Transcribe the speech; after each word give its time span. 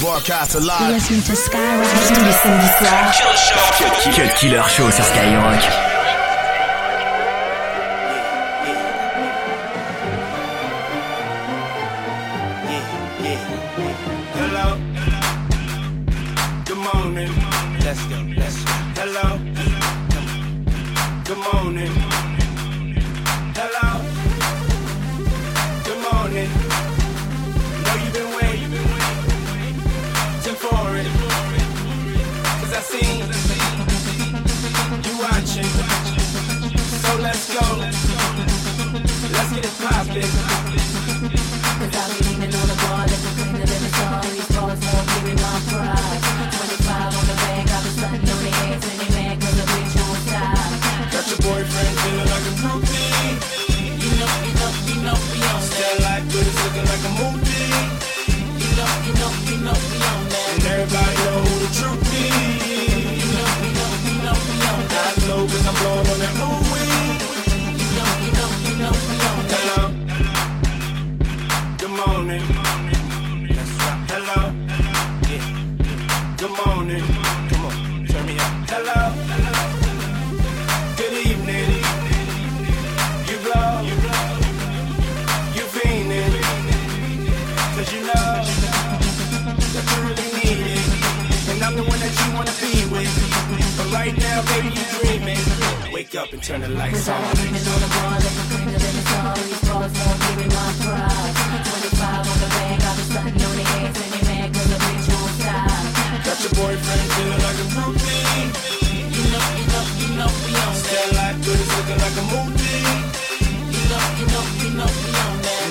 Broadcast 0.00 0.54
live. 0.56 1.02
Tous 1.08 2.24
les 2.24 2.32
samedis 2.32 2.66
soirs. 2.78 3.12
Cut 4.14 4.34
Killer 4.34 4.62
Show 4.68 4.90
sur 4.90 5.04
Skyrock. 5.04 5.85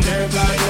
everybody 0.07 0.64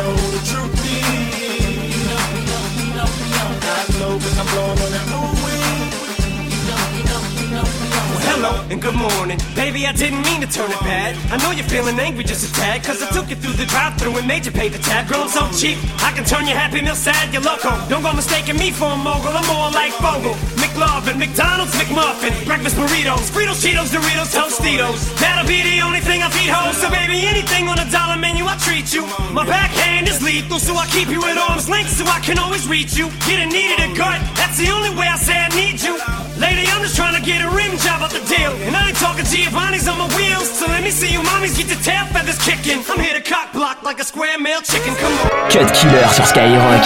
and 8.75 8.84
good 8.84 8.96
morning. 8.96 9.40
Baby, 9.56 9.88
I 9.88 9.94
didn't 9.96 10.22
mean 10.28 10.41
to 10.44 10.50
turn 10.52 10.68
it 10.68 10.80
bad. 10.84 11.16
I 11.31 11.40
know 11.40 11.52
you're 11.56 11.68
feeling 11.72 11.97
angry 12.00 12.24
just 12.24 12.44
a 12.44 12.52
tad, 12.52 12.84
cause 12.84 13.02
I 13.02 13.08
took 13.16 13.30
you 13.31 13.36
through 13.36 13.56
the 13.56 13.66
drive 13.66 13.96
through 13.97 14.18
and 14.19 14.28
made 14.28 14.46
you 14.46 14.52
pay 14.52 14.68
the 14.68 14.80
tab. 14.80 15.08
Girl, 15.08 15.24
I'm 15.24 15.31
so 15.31 15.47
cheap, 15.56 15.78
I 16.03 16.12
can 16.12 16.25
turn 16.25 16.46
your 16.46 16.58
happy 16.59 16.81
meal 16.81 16.96
sad, 16.96 17.31
you're 17.31 17.41
loco. 17.41 17.72
Don't 17.88 18.03
go 18.03 18.12
mistaking 18.12 18.58
me 18.58 18.72
for 18.72 18.91
a 18.91 18.97
mogul, 18.97 19.31
I'm 19.31 19.47
more 19.47 19.72
like 19.72 19.96
Bogle. 20.03 20.35
McLovin, 20.59 21.18
McDonald's, 21.18 21.74
McMuffin, 21.80 22.34
breakfast 22.46 22.75
burritos, 22.75 23.31
Fritos, 23.31 23.64
Cheetos, 23.64 23.90
Doritos, 23.96 24.35
Tostitos. 24.35 25.00
That'll 25.19 25.47
be 25.47 25.64
the 25.64 25.80
only 25.81 26.02
thing 26.02 26.22
I 26.22 26.30
feed 26.30 26.52
hoes. 26.52 26.75
So, 26.78 26.90
baby, 26.90 27.25
anything 27.25 27.68
on 27.68 27.80
a 27.80 27.88
dollar 27.90 28.18
menu, 28.18 28.44
I 28.46 28.58
treat 28.58 28.94
you. 28.94 29.08
My 29.31 29.46
backhand 29.46 30.09
is 30.09 30.22
lethal, 30.22 30.59
so 30.59 30.75
I 30.75 30.85
keep 30.88 31.08
you 31.08 31.24
at 31.24 31.38
arm's 31.38 31.69
length 31.69 31.91
so 31.96 32.03
I 32.06 32.19
can 32.19 32.38
always 32.40 32.68
reach 32.68 32.97
you. 32.97 33.08
Getting 33.28 33.50
needed 33.50 33.80
a 33.80 33.90
gut, 33.96 34.19
that's 34.35 34.58
the 34.58 34.69
only 34.69 34.91
way 34.91 35.08
I 35.08 35.18
say 35.18 35.38
I 35.38 35.50
need 35.56 35.81
you. 35.81 36.25
Lady, 36.45 36.69
I'm 36.69 36.83
just 36.85 36.95
trying 36.95 37.17
to 37.17 37.25
get 37.25 37.41
a 37.41 37.50
rim 37.50 37.73
job 37.81 38.06
out 38.06 38.11
the 38.11 38.22
deal. 38.29 38.53
And 38.69 38.75
I 38.75 38.89
ain't 38.89 38.97
talking 38.97 39.25
Giovanni's 39.25 39.88
on 39.88 39.97
my 39.97 40.07
wheels. 40.16 40.47
So 40.47 40.67
let 40.67 40.83
me 40.83 40.91
see 40.91 41.11
you 41.11 41.22
mommies 41.22 41.57
get 41.57 41.67
the 41.73 41.79
tail 41.81 42.06
feathers 42.13 42.38
kicking. 42.38 42.85
I'm 42.88 43.00
here 43.00 43.16
to 43.17 43.22
cock 43.22 43.51
block 43.51 43.81
like 43.81 44.00
a 44.00 44.03
square 44.03 44.38
male 44.38 44.61
chicken. 44.61 44.94
Come 45.01 45.13
on. 45.25 45.50
Cut 45.50 45.73
Killer 45.73 46.07
sur 46.13 46.25
Skyrock. 46.29 46.85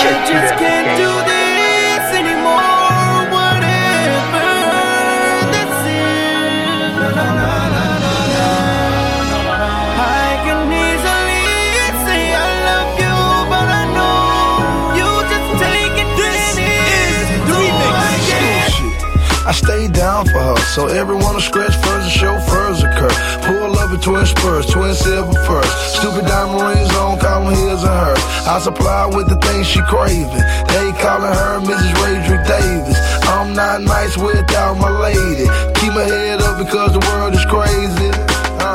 So 20.76 20.86
everyone 20.86 21.34
will 21.34 21.42
scratch 21.42 21.74
furs 21.82 22.04
and 22.06 22.14
chauffeurs 22.14 22.84
occur. 22.84 23.10
Pull 23.42 23.74
up 23.80 23.90
in 23.90 24.00
twin 24.02 24.24
spurs, 24.24 24.68
twin 24.68 24.94
silver 24.94 25.34
furs. 25.46 25.66
Stupid 25.98 26.30
diamond 26.30 26.62
rings 26.62 26.96
on, 26.96 27.18
call 27.18 27.46
them 27.46 27.56
his 27.58 27.82
and 27.82 27.90
hers. 27.90 28.24
I 28.46 28.60
supply 28.60 29.08
with 29.08 29.28
the 29.30 29.36
things 29.42 29.66
she 29.66 29.82
craving. 29.90 30.30
They 30.30 30.94
calling 31.02 31.34
her 31.34 31.60
Mrs. 31.66 31.92
Radric 31.98 32.46
Davis. 32.46 32.98
I'm 33.26 33.56
not 33.56 33.82
nice 33.82 34.16
without 34.16 34.78
my 34.78 34.92
lady. 34.92 35.50
Keep 35.82 35.94
my 35.98 36.06
head 36.06 36.40
up 36.42 36.60
because 36.60 36.94
the 36.94 37.02
world 37.02 37.34
is 37.34 37.46
crazy. 37.50 38.14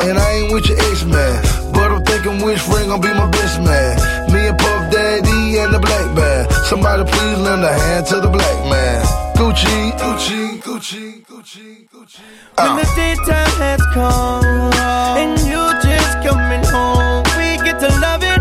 And 0.02 0.18
I 0.18 0.30
ain't 0.42 0.52
with 0.52 0.66
your 0.68 0.78
ex-man, 0.90 1.42
but 1.72 1.92
I'm 1.92 2.02
thinking 2.02 2.44
which 2.44 2.66
ring 2.74 2.88
gon' 2.88 3.00
be 3.00 3.14
my 3.14 3.30
best 3.30 3.62
man. 3.62 3.94
Me 4.32 4.48
and 4.48 4.58
Puff 4.58 4.90
Daddy 4.90 5.58
and 5.62 5.72
the 5.72 5.78
black 5.78 6.12
man. 6.12 6.50
Somebody 6.66 7.04
please 7.04 7.38
lend 7.38 7.62
a 7.62 7.72
hand 7.72 8.06
to 8.06 8.20
the 8.20 8.28
black 8.28 8.58
man. 8.68 9.23
Gucci, 9.44 9.92
Gucci, 9.98 10.58
Gucci, 10.64 11.22
Gucci, 11.28 11.86
Gucci. 11.92 12.22
When 12.56 12.76
the 12.76 12.84
daytime 12.96 13.60
has 13.60 13.82
come 13.92 14.72
and 15.20 15.38
you 15.40 15.60
just 15.84 16.22
coming 16.24 16.64
home, 16.64 17.22
we 17.36 17.58
get 17.62 17.78
to 17.78 17.88
love 18.00 18.22
it, 18.22 18.24
love 18.24 18.24
it, 18.24 18.33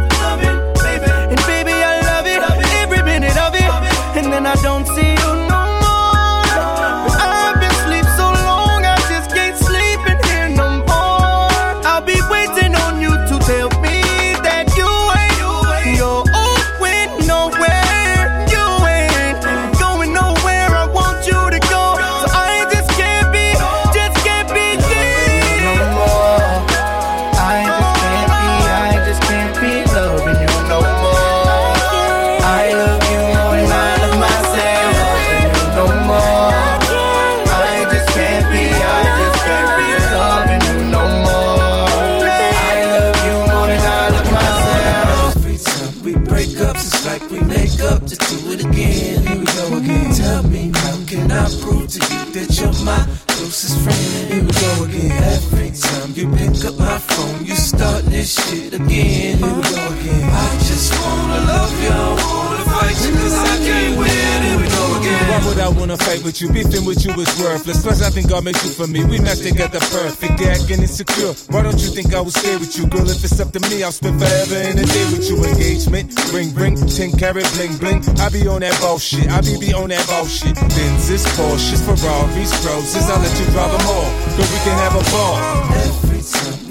this 58.24 58.40
shit 58.40 58.74
again. 58.74 58.88
Here 58.88 59.36
we 59.36 59.62
go 59.68 59.84
again. 59.92 60.30
I 60.32 60.50
just 60.64 60.96
wanna 60.96 61.40
love 61.44 61.76
you, 61.84 61.92
I 61.92 62.16
wanna 62.24 62.64
fight 62.72 62.98
you, 63.04 63.14
I 63.20 63.56
can't 63.68 64.00
win. 64.00 64.40
Here 64.48 64.60
we 64.64 64.68
go 64.72 64.84
again. 65.00 65.60
I 65.60 65.70
wanna 65.70 65.98
fight 65.98 66.24
with 66.24 66.40
you. 66.40 66.48
Beefing 66.52 66.86
with 66.86 67.04
you 67.04 67.12
is 67.20 67.32
worthless. 67.40 67.84
Plus, 67.84 68.02
I 68.02 68.10
think 68.10 68.30
God 68.30 68.44
makes 68.46 68.64
you 68.64 68.72
for 68.72 68.88
me. 68.88 69.04
We 69.04 69.20
match 69.20 69.40
together 69.40 69.80
perfect. 69.80 70.40
Acting 70.42 70.82
insecure. 70.82 71.34
Why 71.52 71.64
don't 71.64 71.80
you 71.84 71.90
think 71.92 72.14
I 72.14 72.22
would 72.22 72.34
stay 72.34 72.56
with 72.56 72.78
you? 72.78 72.88
Girl, 72.88 73.10
if 73.10 73.24
it's 73.24 73.40
up 73.40 73.52
to 73.52 73.60
me, 73.68 73.84
I'll 73.84 73.92
spend 73.92 74.20
forever 74.20 74.60
in 74.72 74.80
a 74.80 74.86
day 74.86 75.06
with 75.12 75.28
you. 75.30 75.44
Engagement, 75.44 76.08
ring, 76.32 76.54
ring, 76.56 76.76
10 76.76 77.12
carat, 77.20 77.48
bling, 77.56 77.76
bling. 77.78 78.00
I 78.20 78.30
be 78.30 78.48
on 78.48 78.62
that 78.62 78.76
bullshit. 78.80 79.28
I 79.32 79.42
be 79.42 79.60
be 79.60 79.74
on 79.74 79.90
that 79.90 80.06
bullshit. 80.08 80.56
Benzes, 80.76 81.28
Porsches, 81.36 81.84
Ferraris, 81.84 82.52
Roses. 82.66 83.10
I'll 83.10 83.20
let 83.20 83.36
you 83.40 83.46
drive 83.52 83.72
them 83.76 83.88
all. 83.88 84.10
Girl, 84.36 84.48
we 84.48 84.60
can 84.64 84.76
have 84.80 84.96
a 84.96 85.04
ball. 85.12 85.93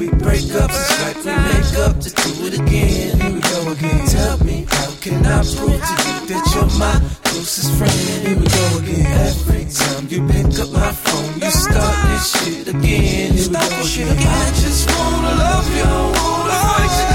We 0.02 0.08
break 0.08 0.50
up, 0.54 0.68
it's 0.68 1.00
like 1.00 1.16
we 1.22 1.30
make 1.30 1.78
up 1.86 2.00
to 2.00 2.10
do 2.10 2.46
it 2.46 2.58
again. 2.58 3.20
Here 3.20 3.32
we 3.34 3.40
go 3.40 3.70
again. 3.70 4.06
Tell 4.08 4.36
me, 4.42 4.66
how 4.68 4.90
can 5.00 5.24
I 5.24 5.44
prove 5.46 5.78
to 5.78 5.94
you 6.02 6.18
that 6.26 6.42
you're 6.52 6.74
my 6.76 6.98
closest 7.22 7.70
friend? 7.78 8.26
Here 8.26 8.36
we 8.36 8.46
go 8.50 8.78
again. 8.82 9.06
Every 9.30 9.64
time 9.70 10.08
you 10.10 10.26
pick 10.26 10.58
up 10.58 10.72
my 10.72 10.90
phone, 10.90 11.38
you 11.38 11.50
start 11.52 11.94
this 12.08 12.32
shit 12.34 12.66
again. 12.66 12.82
Here 12.82 13.30
we 13.30 13.46
go 13.46 13.62
again. 13.62 14.18
I 14.26 14.50
just 14.58 14.90
wanna 14.90 15.38
love 15.38 15.70
you, 15.70 15.86
wanna 15.86 16.58
fight 16.66 16.94
you, 16.98 17.11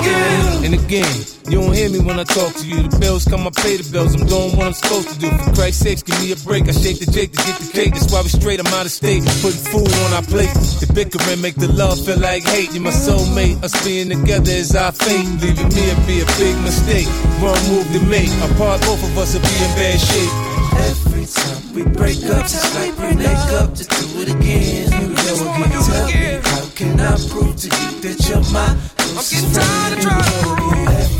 again. 0.00 0.64
And 0.64 0.74
again, 0.74 1.14
you 1.48 1.60
don't 1.60 1.72
hear 1.72 1.88
me 1.90 2.00
when 2.00 2.18
I 2.18 2.24
talk 2.24 2.54
to 2.54 2.66
you. 2.66 2.82
The 2.88 2.98
bills 2.98 3.24
come, 3.24 3.46
I 3.46 3.50
pay 3.50 3.76
the 3.76 3.88
bills. 3.90 4.14
I'm 4.14 4.26
doing 4.26 4.56
what 4.56 4.66
I'm 4.66 4.72
supposed 4.72 5.08
to 5.08 5.18
do. 5.18 5.30
For 5.30 5.54
Christ's 5.54 5.82
sakes, 5.82 6.02
give 6.02 6.18
me 6.20 6.32
a 6.32 6.36
break. 6.44 6.68
I 6.68 6.72
shake 6.72 6.98
the 6.98 7.10
Jake 7.10 7.32
to 7.32 7.40
get 7.44 7.56
the 7.58 7.70
cake. 7.72 7.94
That's 7.94 8.12
why 8.12 8.22
we 8.22 8.28
straight. 8.28 8.60
I'm 8.60 8.66
out 8.74 8.86
of 8.86 8.92
state, 8.92 9.22
putting 9.40 9.64
food 9.72 9.90
on 10.06 10.12
our 10.12 10.26
plate. 10.26 10.52
The 10.82 10.90
bickering 10.92 11.40
make 11.40 11.56
the 11.56 11.72
love 11.72 11.98
feel 12.04 12.18
like 12.18 12.44
hate. 12.44 12.72
You're 12.72 12.82
my 12.82 12.90
soulmate. 12.90 13.62
Us 13.62 13.72
being 13.84 14.10
together 14.10 14.52
is 14.52 14.74
our 14.76 14.92
fate. 14.92 15.26
Leaving 15.40 15.70
me 15.72 15.82
would 15.88 16.06
be 16.06 16.20
a 16.20 16.28
big 16.36 16.56
mistake. 16.62 17.08
Wrong 17.40 17.58
move 17.70 17.86
to 17.92 18.00
make. 18.06 18.30
Apart, 18.50 18.82
both 18.82 19.02
of 19.02 19.16
us 19.18 19.34
will 19.34 19.42
be 19.42 19.54
in 19.62 19.72
bad 19.78 19.98
shape. 20.00 20.47
Every 20.88 21.26
time 21.26 21.62
we 21.74 21.82
break 21.82 22.24
up, 22.24 22.44
it's 22.44 22.74
like 22.74 22.94
we 22.98 23.08
make 23.16 23.50
up 23.60 23.74
to 23.74 23.84
do 23.84 24.04
it 24.22 24.28
again. 24.34 24.86
We 25.08 25.14
go 25.14 25.32
again. 25.54 25.70
Tell 25.88 26.06
me, 26.06 26.40
how 26.44 26.64
can 26.74 27.00
I 27.00 27.02
prove 27.30 27.56
to 27.56 27.68
you 27.68 27.90
that 28.02 28.18
you're 28.28 28.46
my 28.52 28.68
closest 28.96 29.46
friend? 29.54 30.00
Here 30.00 30.08
we 30.08 30.22
go 30.42 30.50
again. 30.54 30.88
Every 30.88 31.17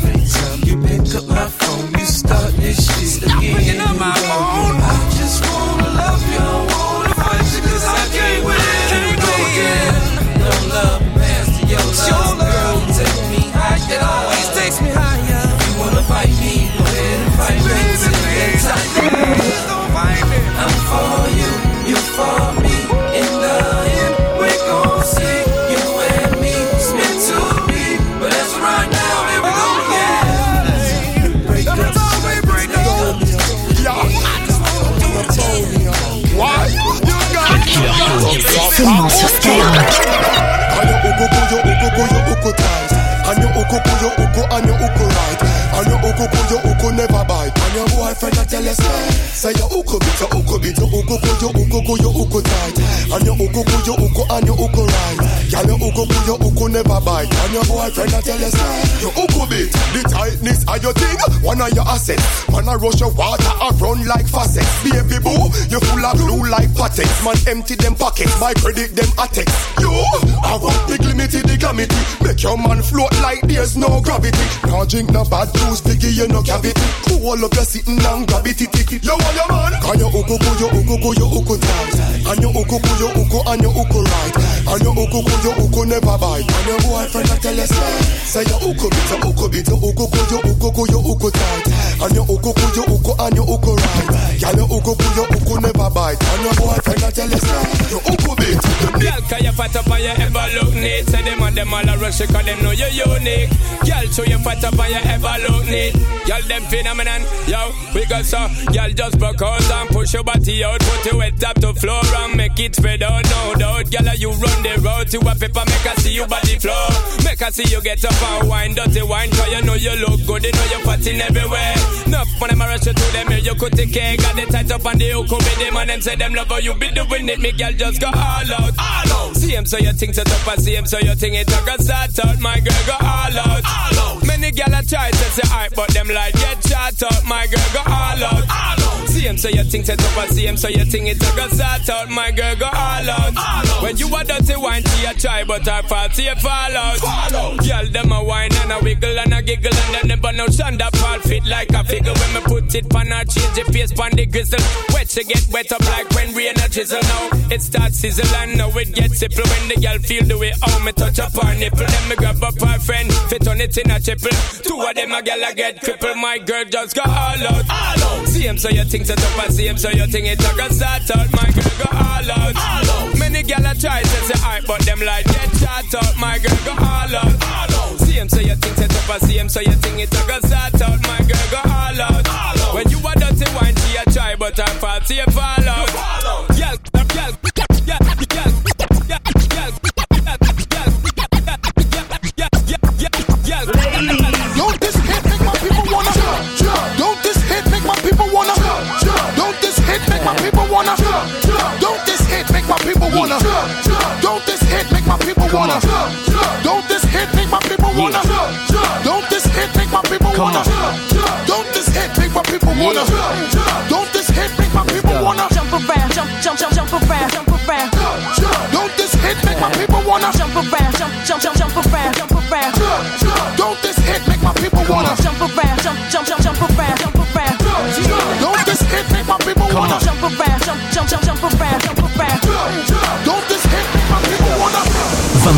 orgullo 55.99 56.48
never 56.79 57.01
bite. 57.03 57.27
And 57.27 57.53
your 57.53 57.65
boyfriend 57.67 58.13
a 58.15 58.19
tell 58.23 58.39
you 58.39 58.51
say, 58.51 59.03
your 59.03 59.13
uku 59.19 59.43
bit 59.51 59.67
the 59.91 60.01
tightness 60.07 60.63
of 60.63 60.79
your 60.79 60.93
thing. 60.95 61.17
One 61.43 61.59
of 61.59 61.71
your 61.75 61.87
assets. 61.87 62.23
Man 62.51 62.67
a 62.67 62.77
rush 62.77 62.99
your 62.99 63.11
water 63.11 63.53
a 63.59 63.69
run 63.83 64.05
like 64.07 64.27
faucets. 64.27 64.71
Baby 64.83 65.19
boo, 65.19 65.51
you 65.67 65.79
full 65.83 66.05
of 66.05 66.15
glue 66.15 66.47
like 66.47 66.71
patents. 66.75 67.19
Man 67.23 67.35
empty 67.47 67.75
them 67.75 67.95
pockets. 67.95 68.39
My 68.39 68.53
credit 68.55 68.95
them 68.95 69.11
attacks. 69.19 69.51
You, 69.79 69.91
I 69.91 70.55
want 70.61 70.79
big 70.87 71.03
limited 71.03 71.43
the 71.51 71.57
glamity. 71.59 71.99
Make 72.23 72.39
your 72.43 72.55
man 72.55 72.79
float 72.81 73.11
like 73.19 73.41
there's 73.43 73.75
no 73.75 73.99
gravity. 73.99 74.45
Now 74.63 74.85
drink 74.85 75.11
no 75.11 75.25
bad 75.25 75.51
juice, 75.51 75.81
biggie 75.83 76.15
you 76.15 76.27
no 76.31 76.41
cavity. 76.43 76.79
Cool 77.07 77.43
up 77.43 77.53
your 77.53 77.67
sitting 77.67 77.99
and 77.99 78.23
grab 78.27 78.47
it, 78.47 78.55
tick 78.55 78.71
it. 78.79 79.03
You 79.03 79.15
want 79.19 79.35
your 79.35 79.47
man? 79.51 79.73
Can 79.83 79.99
you 79.99 80.07
uku 80.07 80.35
ku 80.39 80.51
you 80.63 80.69
uku 80.71 80.95
ku 81.03 81.09
you 81.19 81.27
uku 81.27 81.55
tight? 81.59 81.95
And 82.29 82.39
you 82.39 82.49
uku 82.55 82.77
ku 82.79 82.91
you 83.03 83.09
uku 83.19 83.39
and 83.51 83.61
you 83.63 83.71
uku 83.73 83.99
right. 83.99 84.35
And 84.69 84.81
you 84.83 84.91
uku 84.95 85.19
ku 85.27 85.33
you 85.43 85.53
uku 85.59 85.81
never 85.89 86.17
bite. 86.19 86.47
Your 86.69 86.77
boyfriend 86.85 87.29
a 87.33 87.35
tell 87.41 87.55
you 87.57 87.65
say, 87.65 87.97
say 88.29 88.43
you 88.45 88.57
uku 88.61 88.87
bit 88.93 89.09
you 89.09 89.17
uku 89.25 89.45
bit 89.49 89.67
you 89.67 89.77
uku 89.81 90.05
ku 90.05 90.21
you 90.29 90.39
uku 90.53 90.69
ku 90.69 90.83
you 90.85 91.01
uku 91.01 91.29
tight. 91.33 91.65
And 91.97 92.13
you 92.13 92.21
uku 92.29 92.51
ku 92.53 92.65
you 92.77 92.85
uku 92.85 93.11
and 93.17 93.35
you 93.35 93.41
uku 93.41 93.71
right. 93.73 94.37
Girl 94.37 94.53
you 94.53 94.65
uku 94.77 94.93
ku 94.93 95.07
you 95.17 95.25
uku 95.33 95.53
never 95.65 95.89
bite. 95.89 96.21
And 96.21 96.43
your 96.45 96.53
boyfriend 96.61 97.01
a 97.01 97.09
tell 97.09 97.25
you 97.25 97.41
say, 97.41 97.65
you 97.89 97.99
uku 98.05 98.31
bit. 98.37 98.61
Girl, 99.01 99.21
can 99.25 99.43
you 99.49 99.51
fat 99.57 99.75
up 99.81 99.89
and 99.89 100.03
you 100.03 100.13
ever 100.13 100.45
look 100.61 100.73
neat? 100.77 101.09
Say 101.09 101.21
them 101.25 101.41
and 101.41 101.57
them 101.57 101.73
all 101.73 101.89
a 101.89 101.97
rush 101.97 102.21
cause 102.21 102.45
them 102.45 102.61
know 102.61 102.71
you're 102.71 102.93
unique. 103.17 103.49
Girl, 103.81 104.05
so 104.13 104.21
you 104.29 104.37
fat 104.45 104.63
up 104.63 104.77
and 104.77 104.93
you 104.93 105.01
ever 105.09 105.35
look 105.49 105.65
neat. 105.65 105.93
Girl, 106.29 106.43
them 106.45 106.63
phenomenon, 106.69 107.21
yo, 107.49 107.73
we 107.97 108.05
got 108.05 108.25
so. 108.25 108.45
Girl, 108.69 108.93
just 108.93 109.17
broke 109.17 109.41
out 109.41 109.65
and 109.65 109.89
push 109.89 110.13
your 110.13 110.23
body 110.23 110.63
out, 110.63 110.79
put 110.85 111.05
your 111.09 111.21
head 111.23 111.43
up 111.43 111.59
to 111.65 111.73
floor 111.73 112.05
and 112.05 112.37
make 112.37 112.59
it 112.59 112.75
spread 112.75 113.01
out, 113.01 113.25
no 113.25 113.55
doubt. 113.57 113.89
Girl, 113.89 114.13
you 114.13 114.29
run 114.37 114.61
the 114.61 114.77
road 114.85 115.09
to 115.09 115.17
a 115.25 115.33
paper, 115.33 115.65
make 115.65 115.87
her 115.89 115.95
see 116.01 116.13
you 116.13 116.27
body 116.27 116.58
flow. 116.59 116.87
Make 117.23 117.39
her 117.39 117.51
see 117.51 117.63
you 117.73 117.81
get 117.81 118.03
up 118.05 118.21
and 118.21 118.49
wine, 118.49 118.73
dirty 118.73 119.01
wine, 119.01 119.29
cause 119.31 119.51
you 119.51 119.61
know 119.63 119.73
you 119.75 119.95
look 119.95 120.25
good, 120.25 120.43
you 120.43 120.51
know 120.51 120.65
you're 120.71 120.83
everywhere. 121.21 121.98
Enough 122.09 122.41
when 122.41 122.49
them 122.49 122.61
a 122.61 122.65
rush 122.65 122.87
you 122.87 122.93
to 122.93 123.11
them, 123.13 123.27
here 123.27 123.37
you 123.37 123.53
could 123.53 123.73
take 123.73 123.93
care, 123.93 124.17
got 124.17 124.35
the 124.35 124.45
tight 124.49 124.71
up 124.71 124.83
and 124.83 124.99
the 124.99 125.09
hook 125.09 125.29
with 125.29 125.59
them, 125.59 125.77
and 125.77 125.89
them 125.91 126.01
say 126.01 126.15
them 126.15 126.33
love 126.33 126.47
how 126.47 126.57
you 126.57 126.73
be 126.73 126.89
doing 126.89 127.29
it, 127.29 127.39
me 127.39 127.51
girl, 127.51 127.71
just 127.73 128.01
go 128.01 128.07
all 128.07 128.49
out. 128.49 128.73
All 128.79 129.13
out. 129.13 129.35
See 129.35 129.55
him 129.55 129.65
so 129.65 129.77
you 129.77 129.93
think 129.93 130.15
set 130.15 130.29
up 130.29 130.47
and 130.47 130.61
see 130.61 130.75
him 130.75 130.85
so 130.85 130.99
you 130.99 131.15
think 131.15 131.35
it 131.35 131.47
a 131.47 131.65
go 131.65 131.75
start 131.77 132.17
out. 132.25 132.39
My 132.39 132.59
girl 132.59 132.83
go 132.85 132.93
all 132.99 133.37
out. 133.37 133.63
All 133.65 133.99
out. 133.99 134.25
Many 134.25 134.51
gal 134.51 134.73
a 134.73 134.83
try 134.83 135.11
to 135.11 135.17
say 135.17 135.47
alright, 135.49 135.73
but 135.75 135.89
them 135.89 136.07
like 136.07 136.33
get 136.33 136.61
shot 136.65 137.01
out. 137.03 137.25
My 137.25 137.47
girl 137.47 137.69
go 137.73 137.81
all 137.85 138.23
out. 138.23 138.45
All 138.49 138.81
out. 138.83 139.07
See 139.09 139.21
him 139.21 139.37
so 139.37 139.49
you 139.49 139.63
think 139.63 139.85
set 139.85 140.01
up 140.01 140.17
and 140.17 140.31
see 140.31 140.45
him 140.45 140.57
so 140.57 140.67
you 140.67 140.85
think 140.85 141.07
it 141.07 141.17
a 141.17 141.35
go 141.35 141.47
start 141.49 141.89
out. 141.89 142.09
My 142.09 142.31
girl 142.31 142.55
go 142.57 142.65
all 142.65 143.09
out. 143.09 143.33
All 143.37 143.69
out. 143.69 143.83
When 143.83 143.97
you 143.97 144.07
a 144.13 144.23
dirty 144.23 144.55
wine, 144.55 144.83
she 144.83 145.05
a 145.05 145.13
try, 145.13 145.43
but 145.43 145.67
I 145.67 145.81
fall, 145.83 146.09
see 146.09 146.25
you 146.25 146.35
fall 146.35 146.77
out. 146.77 146.97
Fall 146.97 147.35
out. 147.35 147.57
Girl 147.65 147.85
them 147.91 148.11
a 148.11 148.23
wine 148.23 148.53
and 148.53 148.71
a 148.71 148.79
wiggle 148.83 149.19
and 149.19 149.33
a 149.33 149.41
giggle 149.41 149.73
and 149.73 149.95
then 149.95 150.07
never 150.09 150.31
no 150.33 150.45
shanda 150.47 150.89
fall 150.97 151.19
fit 151.19 151.45
like 151.45 151.69
a 151.73 151.83
figure 151.99 152.13
when 152.19 152.33
me 152.33 152.41
put 152.41 152.75
it 152.75 152.89
pan 152.89 153.07
her 153.07 153.23
change 153.25 153.53
the 153.55 153.63
face 153.71 153.91
pan 153.91 154.11
the 154.15 154.25
grizzle. 154.25 154.59
Wet 154.93 155.09
she 155.09 155.23
get 155.23 155.45
wet 155.51 155.71
up 155.71 155.83
like 155.91 156.09
when 156.15 156.33
rain 156.33 156.55
a 156.55 156.67
drizzle 156.69 157.01
now. 157.01 157.29
It 157.51 157.61
starts 157.61 157.99
sizzle 157.99 158.35
and 158.37 158.57
now 158.57 158.69
it 158.71 158.93
gets 158.93 159.19
simple 159.19 159.43
when 159.43 159.67
the 159.67 159.75
girl 159.75 159.99
feel 159.99 160.23
the 160.23 160.37
way 160.37 160.53
how 160.61 160.79
me 160.83 160.91
touch 160.93 161.19
up 161.19 161.33
her 161.33 161.53
nipple. 161.59 161.85
Then 161.85 162.09
me 162.09 162.15
grab 162.15 162.43
up 162.43 162.59
her 162.59 162.79
friend, 162.79 163.11
fit 163.29 163.47
on 163.47 163.59
it 163.61 163.77
in 163.77 163.91
a 163.91 163.99
triple. 163.99 164.31
Two 164.63 164.79
of 164.79 164.95
them 164.95 165.11
a 165.11 165.21
girl 165.21 165.43
a 165.43 165.53
get 165.53 165.81
cripple. 165.81 166.15
My 166.15 166.37
girl 166.39 166.65
just 166.65 166.95
go 166.95 167.03
all 167.03 167.43
out. 167.43 167.65
All 167.69 168.03
out. 168.07 168.27
See 168.27 168.47
him 168.47 168.57
so 168.57 168.69
you 168.69 168.83
think 168.85 169.05
set 169.05 169.19
up 169.19 169.43
and 169.43 169.53
see 169.53 169.67
him 169.67 169.77
so 169.77 169.89
you 169.89 170.07
think 170.07 170.27
it 170.27 170.39
a 170.39 170.51
go 170.55 170.67
start 170.69 171.09
out. 171.11 171.27
My 171.35 171.49
girl 171.51 171.73
go 171.83 171.89
all 171.91 172.31
out. 172.31 172.55
All 172.55 172.89
out. 172.95 173.19
Many 173.19 173.43
girl 173.43 173.65
a 173.65 173.75
try 173.75 174.01
to 174.01 174.19
say 174.27 174.39
alright, 174.39 174.63
but 174.65 174.81
them 174.85 174.99
like 175.01 175.25
get 175.25 175.51
shot 175.57 175.91
out. 175.95 176.15
My 176.17 176.39
girl 176.39 176.59
go 176.63 176.73
all 176.79 177.15
out. 177.15 177.35
All 177.43 177.73
out. 177.75 177.99
See 177.99 178.13
him 178.13 178.29
so 178.29 178.39
you 178.39 178.55
think 178.55 178.75
set 178.77 178.95
up 178.95 179.09
and 179.09 179.21
see 179.23 179.37
him 179.37 179.49
so 179.49 179.59
you 179.59 179.75
think 179.83 179.99
it 179.99 180.13
a 180.13 180.21
go 180.27 180.39
start 180.47 180.81
out. 180.81 181.01
My 181.03 181.28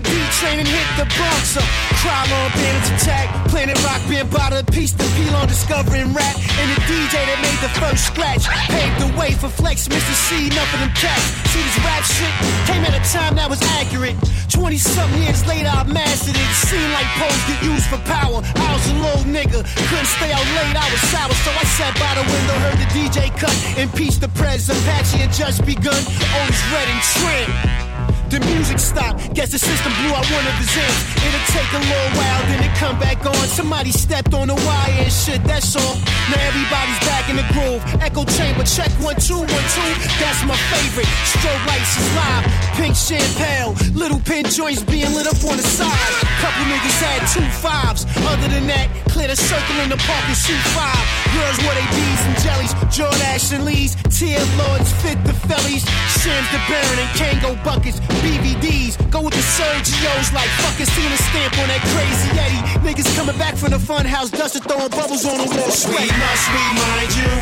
D 0.00 0.10
train 0.40 0.58
and 0.60 0.68
hit 0.68 0.88
the 0.96 1.04
Bronx. 1.18 1.56
Uh, 1.56 1.60
Krylon 2.00 2.48
bandits 2.56 2.88
attack. 2.96 3.28
Planet 3.52 3.76
Rock 3.84 4.00
bought 4.30 4.52
a 4.52 4.64
piece 4.72 4.92
to 4.92 5.04
peel 5.16 5.34
on 5.36 5.48
discovering 5.48 6.14
rap. 6.14 6.36
And 6.56 6.66
the 6.72 6.80
DJ 6.88 7.12
that 7.12 7.38
made 7.44 7.60
the 7.60 7.72
first 7.76 8.08
scratch 8.08 8.48
paved 8.72 8.96
the 9.02 9.10
way 9.18 9.32
for 9.32 9.48
Flex, 9.48 9.88
Mr. 9.88 10.14
Cee, 10.14 10.48
enough 10.48 10.72
of 10.72 10.80
them 10.80 10.92
cats. 10.96 11.36
See 11.52 11.60
this 11.60 11.78
rap 11.84 12.04
shit 12.08 12.32
came 12.64 12.82
at 12.88 12.94
a 12.96 13.04
time 13.12 13.36
that 13.36 13.50
was 13.50 13.60
accurate. 13.76 14.16
20 14.48 14.78
something 14.78 15.22
years 15.22 15.44
later, 15.46 15.68
I 15.68 15.84
mastered 15.84 16.36
it. 16.36 16.50
Seemed 16.56 16.92
like 16.96 17.08
pose 17.20 17.42
get 17.44 17.60
used 17.60 17.88
for 17.92 18.00
power. 18.08 18.40
I 18.40 18.68
was 18.72 18.84
a 18.88 18.96
little 18.96 19.26
nigga, 19.28 19.60
couldn't 19.60 20.10
stay 20.16 20.32
out 20.32 20.46
late, 20.56 20.76
I 20.76 20.88
was 20.88 21.02
sour. 21.12 21.34
So 21.44 21.50
I 21.52 21.64
sat 21.68 21.92
by 22.00 22.12
the 22.16 22.24
window, 22.24 22.56
heard 22.64 22.80
the 22.80 22.88
DJ 22.96 23.28
cut. 23.36 23.56
Impeach 23.76 24.16
the 24.16 24.28
prez, 24.32 24.70
Apache 24.72 25.18
had 25.18 25.32
just 25.32 25.66
begun. 25.66 26.00
Always 26.32 26.60
red 26.72 26.88
and 26.88 27.02
trim. 27.12 27.91
The 28.32 28.40
music 28.48 28.78
stopped, 28.78 29.34
guess 29.34 29.52
the 29.52 29.58
system 29.58 29.92
blew 30.00 30.08
out 30.08 30.24
one 30.24 30.46
of 30.48 30.56
his 30.56 30.72
amps. 30.72 31.04
It'll 31.20 31.48
take 31.52 31.68
a 31.68 31.82
little 31.84 32.12
while, 32.16 32.40
then 32.48 32.64
it 32.64 32.72
come 32.80 32.96
back 32.98 33.20
on. 33.26 33.36
Somebody 33.52 33.92
stepped 33.92 34.32
on 34.32 34.48
the 34.48 34.54
wire 34.54 35.04
and 35.04 35.12
shit, 35.12 35.44
that's 35.44 35.76
all. 35.76 36.00
Now 36.32 36.40
everybody's 36.48 36.96
back 37.04 37.28
in 37.28 37.36
the 37.36 37.44
groove. 37.52 37.84
Echo 38.00 38.24
chamber, 38.24 38.64
check 38.64 38.88
one, 39.04 39.20
two, 39.20 39.36
one, 39.36 39.66
two. 39.76 39.92
That's 40.16 40.40
my 40.48 40.56
favorite. 40.72 41.12
Strobe 41.28 41.60
lights 41.68 41.92
is 42.00 42.08
live, 42.16 42.44
pink 42.80 42.96
champagne, 42.96 43.76
little 43.92 44.21
pin 44.42 44.50
joints 44.50 44.82
being 44.82 45.12
lit 45.14 45.26
up 45.26 45.38
on 45.44 45.56
the 45.56 45.62
side. 45.62 46.12
Couple 46.40 46.64
niggas 46.66 46.98
had 47.02 47.22
two 47.30 47.46
fives. 47.62 48.06
Other 48.26 48.48
than 48.48 48.66
that, 48.66 48.88
clear 49.08 49.28
the 49.28 49.36
circle 49.36 49.76
in 49.82 49.88
the 49.88 49.96
park 49.96 50.24
and 50.26 50.36
shoot 50.36 50.58
five. 50.74 51.04
Girls 51.34 51.58
wore 51.62 51.74
they 51.74 51.86
bees 51.94 52.22
and 52.26 52.36
jellies, 52.42 52.72
Jordache 52.92 53.52
and 53.54 53.64
Lee's, 53.64 53.94
Tear 54.10 54.42
Lords, 54.58 54.90
Fit 55.02 55.18
the 55.24 55.32
Fellies, 55.46 55.84
Shams 56.20 56.48
the 56.50 56.60
Baron 56.68 56.98
and 56.98 57.10
Kangol 57.18 57.56
buckets. 57.64 58.00
BVDs. 58.22 58.98
Go 59.10 59.22
with 59.22 59.34
the 59.34 59.44
Sergios 59.44 60.32
like 60.32 60.50
fucking 60.62 60.86
seeing 60.86 61.12
a 61.12 61.20
stamp 61.30 61.58
on 61.58 61.68
that 61.68 61.82
crazy 61.92 62.30
Eddie. 62.38 62.62
Niggas 62.86 63.08
coming 63.16 63.36
back 63.38 63.56
from 63.56 63.70
the 63.70 63.78
fun 63.78 64.06
house, 64.06 64.30
dusting 64.30 64.62
throwing 64.62 64.90
bubbles 64.90 65.24
on 65.24 65.38
the 65.38 65.48
wall. 65.48 65.72
We 65.92 66.06
must 66.08 66.44
remind 66.50 67.10
you 67.18 67.32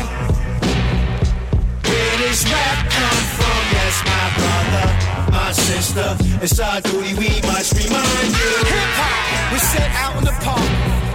where 1.87 2.17
this 2.23 2.43
rap 2.45 2.77
come 2.89 3.21
from. 3.37 3.61
Yes, 3.71 3.95
my 4.05 4.25
brother, 4.35 5.10
my 5.29 5.51
sister. 5.51 6.15
It's 6.41 6.59
our 6.59 6.81
duty. 6.81 7.13
We 7.13 7.29
must 7.41 7.73
remind 7.77 8.31
you. 8.39 8.51
Hip 8.73 8.91
hop 8.97 9.53
we 9.53 9.59
set 9.59 9.89
out 10.03 10.17
in 10.17 10.23
the 10.23 10.35
park. 10.41 10.69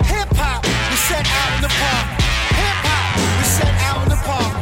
Hip 0.06 0.30
hop 0.36 0.62
we 0.64 0.96
set 0.96 1.26
out 1.26 1.50
in 1.56 1.62
the 1.62 1.72
park. 1.80 2.06
Hip 2.60 2.78
hop 2.86 3.16
was 3.38 3.50
set 3.58 3.74
out 3.88 4.02
in 4.04 4.08
the 4.10 4.20
park. 4.22 4.55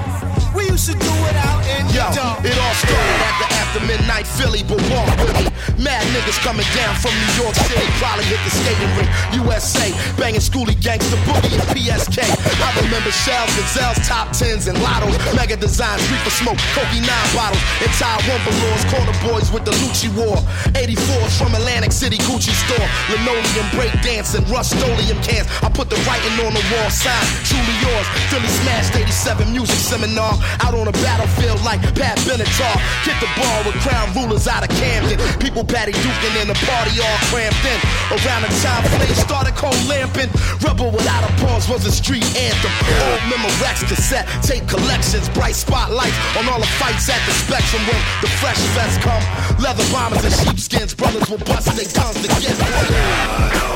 We 0.55 0.71
used 0.71 0.87
to 0.87 0.95
do 0.95 1.15
it 1.27 1.37
out 1.37 1.63
in 1.67 1.83
Yo, 1.91 2.07
the 2.11 2.15
dark. 2.15 2.45
it 2.47 2.55
all 2.55 2.77
started 2.79 3.19
at 3.27 3.35
the 3.43 3.49
after 3.59 3.83
midnight 3.91 4.27
Philly, 4.27 4.63
but 4.63 4.79
walk 4.87 5.11
with 5.19 5.35
me. 5.43 5.51
Mad 5.83 6.07
niggas 6.15 6.39
coming 6.47 6.67
down 6.79 6.95
from 7.03 7.11
New 7.11 7.43
York 7.43 7.55
City, 7.67 7.83
probably 7.99 8.23
hit 8.31 8.39
the 8.47 8.53
skating 8.55 8.93
rink. 8.95 9.11
USA, 9.35 9.91
banging 10.15 10.39
Schoolly 10.39 10.79
gangsta 10.79 11.19
boogie 11.27 11.51
and 11.59 11.67
PSK. 11.75 12.23
I 12.23 12.69
remember 12.87 13.11
shells, 13.11 13.51
gazelles, 13.59 13.99
top 14.07 14.31
tens, 14.31 14.71
and 14.71 14.79
lottos. 14.79 15.19
Mega 15.35 15.57
designs, 15.57 15.99
reefer 16.07 16.31
smoke, 16.31 16.61
Cokie 16.79 17.03
9 17.03 17.11
bottles. 17.35 17.59
Entire 17.83 18.23
one 18.31 18.43
balloons, 18.47 18.85
corner 18.87 19.17
boys 19.27 19.51
with 19.51 19.65
the 19.67 19.75
Lucci 19.83 20.07
war. 20.15 20.39
84s 20.79 21.35
from 21.35 21.51
Atlantic 21.59 21.91
City 21.91 22.19
Gucci 22.31 22.55
store. 22.55 22.87
Linoleum 23.11 23.67
break 23.75 23.91
dancing, 24.07 24.47
rust-oleum 24.47 25.19
cans. 25.27 25.51
I 25.67 25.69
put 25.69 25.91
the 25.91 25.99
writing 26.07 26.39
on 26.47 26.55
the 26.55 26.63
wall 26.71 26.91
sign. 26.95 27.27
Truly 27.43 27.75
yours, 27.83 28.07
Philly 28.31 28.51
smashed 28.63 28.95
87 28.95 29.51
music 29.51 29.83
seminar. 29.83 30.39
Out 30.63 30.75
on 30.75 30.87
the 30.87 30.97
battlefield 31.05 31.63
like 31.63 31.81
Pat 31.95 32.19
Benatar. 32.27 32.77
Hit 33.05 33.17
the 33.21 33.31
ball 33.39 33.61
with 33.65 33.77
crown 33.83 34.11
rulers 34.15 34.47
out 34.49 34.63
of 34.63 34.71
Camden. 34.77 35.19
People 35.39 35.65
patty 35.65 35.93
duking 35.93 36.35
in 36.43 36.49
the 36.49 36.59
party 36.67 36.93
all 37.01 37.19
cramped 37.31 37.65
in. 37.65 37.79
Around 38.15 38.43
the 38.47 38.53
time 38.63 38.83
flames 38.97 39.19
started 39.19 39.55
cold 39.55 39.79
lamping. 39.89 40.31
Rebel 40.61 40.91
without 40.91 41.25
a 41.25 41.33
pause 41.43 41.69
was 41.69 41.87
a 41.87 41.93
street 41.93 42.25
anthem. 42.37 42.73
Old 43.09 43.21
Memorex 43.31 43.87
cassette, 43.89 44.27
tape 44.43 44.67
collections, 44.69 45.29
bright 45.31 45.55
spotlights 45.55 46.17
on 46.39 46.49
all 46.49 46.61
the 46.61 46.71
fights 46.79 47.09
at 47.09 47.21
the 47.27 47.33
spectrum. 47.33 47.83
When 47.89 48.01
the 48.23 48.31
fresh 48.41 48.61
vest 48.77 49.01
come, 49.01 49.25
leather 49.61 49.85
bombers 49.93 50.25
and 50.25 50.35
sheepskins, 50.35 50.95
brothers 50.95 51.29
will 51.29 51.39
bust 51.39 51.75
their 51.77 51.91
guns 51.93 52.21
to 52.23 52.29
get 52.29 53.74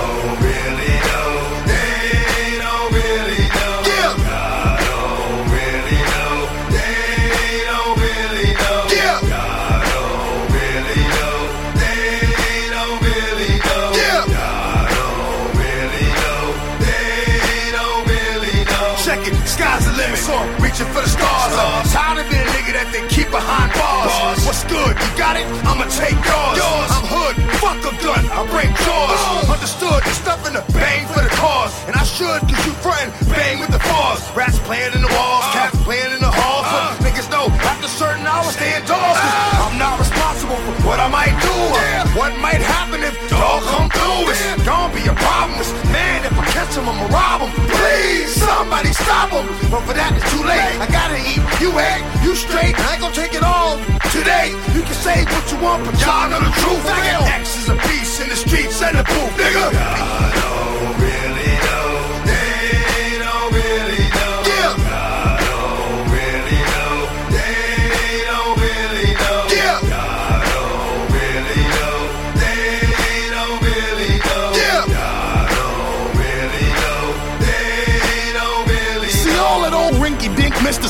the. 21.58 21.66
Uh, 21.66 21.82
tired 21.90 22.18
of 22.22 22.26
being 22.30 22.46
a 22.46 22.50
nigga 22.54 22.72
that 22.78 22.88
they 22.94 23.02
keep 23.10 23.28
behind 23.34 23.74
bars. 23.74 24.38
What's 24.46 24.62
good? 24.70 24.94
You 24.94 25.10
got 25.18 25.34
it? 25.34 25.46
I'ma 25.66 25.90
take 25.90 26.14
yours. 26.14 26.90
I'm 26.94 27.06
hood, 27.10 27.34
fuck 27.58 27.78
a 27.82 27.92
gun, 27.98 28.22
I 28.30 28.46
break 28.46 28.70
jaws. 28.86 29.50
Understood, 29.50 30.00
there's 30.06 30.22
nothing 30.22 30.54
to 30.54 30.62
bang 30.78 31.06
for 31.10 31.22
the 31.22 31.32
cause. 31.42 31.74
And 31.90 31.98
I 31.98 32.04
should, 32.06 32.40
cause 32.46 32.62
you 32.62 32.74
frontin', 32.78 33.10
bang 33.34 33.58
with 33.58 33.74
the 33.74 33.82
force. 33.90 34.22
Rats 34.38 34.58
playing 34.62 34.94
in 34.94 35.02
the 35.02 35.10
walls, 35.10 35.44
cats 35.50 35.74
playing 35.82 36.14
in 36.14 36.22
the 36.22 36.30
halls. 36.30 36.66
But 36.70 37.02
niggas 37.02 37.28
know 37.30 37.50
after 37.66 37.88
certain 37.90 38.22
hours 38.26 38.54
stay 38.54 38.78
indoors. 38.78 39.18
Cause 39.18 39.60
I'm 39.66 39.78
not 39.78 39.98
responsible 39.98 40.58
for 40.62 40.74
what 40.86 40.98
I 41.02 41.08
might 41.10 41.34
do. 41.42 41.54
or 41.74 41.82
What 42.14 42.32
might 42.38 42.62
happen 42.62 43.02
if 43.02 43.14
dog 43.30 43.62
come 43.66 43.90
through. 43.90 44.30
It's 44.30 44.62
gonna 44.62 44.94
be 44.94 45.02
a 45.10 45.16
problem. 45.16 45.58
It's, 45.58 45.72
man, 45.90 46.22
if 46.22 46.34
I 46.38 46.44
catch 46.54 46.74
him, 46.78 46.86
I'ma 46.86 47.06
rob 47.10 47.42
him. 47.42 47.50
Please, 47.66 48.30
somebody 48.38 48.92
stop 48.92 49.30
him. 49.34 49.46
But 49.70 49.82
for 49.86 49.94
that, 49.94 50.14
it's 50.14 50.28
too 50.30 50.42
late. 50.46 50.78
I 50.78 50.86
gotta 50.86 51.18
eat. 51.18 51.37
You 51.60 51.76
ain't, 51.76 52.04
you 52.22 52.36
straight. 52.36 52.78
I 52.78 52.92
ain't 52.92 53.00
gonna 53.00 53.12
take 53.12 53.34
it 53.34 53.42
all 53.42 53.78
today. 54.14 54.54
You 54.74 54.82
can 54.82 54.94
say 54.94 55.24
what 55.24 55.50
you 55.50 55.58
want, 55.58 55.84
but 55.84 55.98
y'all 56.00 56.30
know 56.30 56.38
the 56.38 56.52
truth. 56.62 56.86
Nigga, 56.86 57.40
X 57.40 57.58
is 57.58 57.68
a 57.68 57.74
beast 57.74 58.20
in 58.20 58.28
the 58.28 58.36
streets 58.36 58.80
and 58.80 58.96
the 58.96 59.02
booth, 59.02 59.34
nigga. 59.36 60.47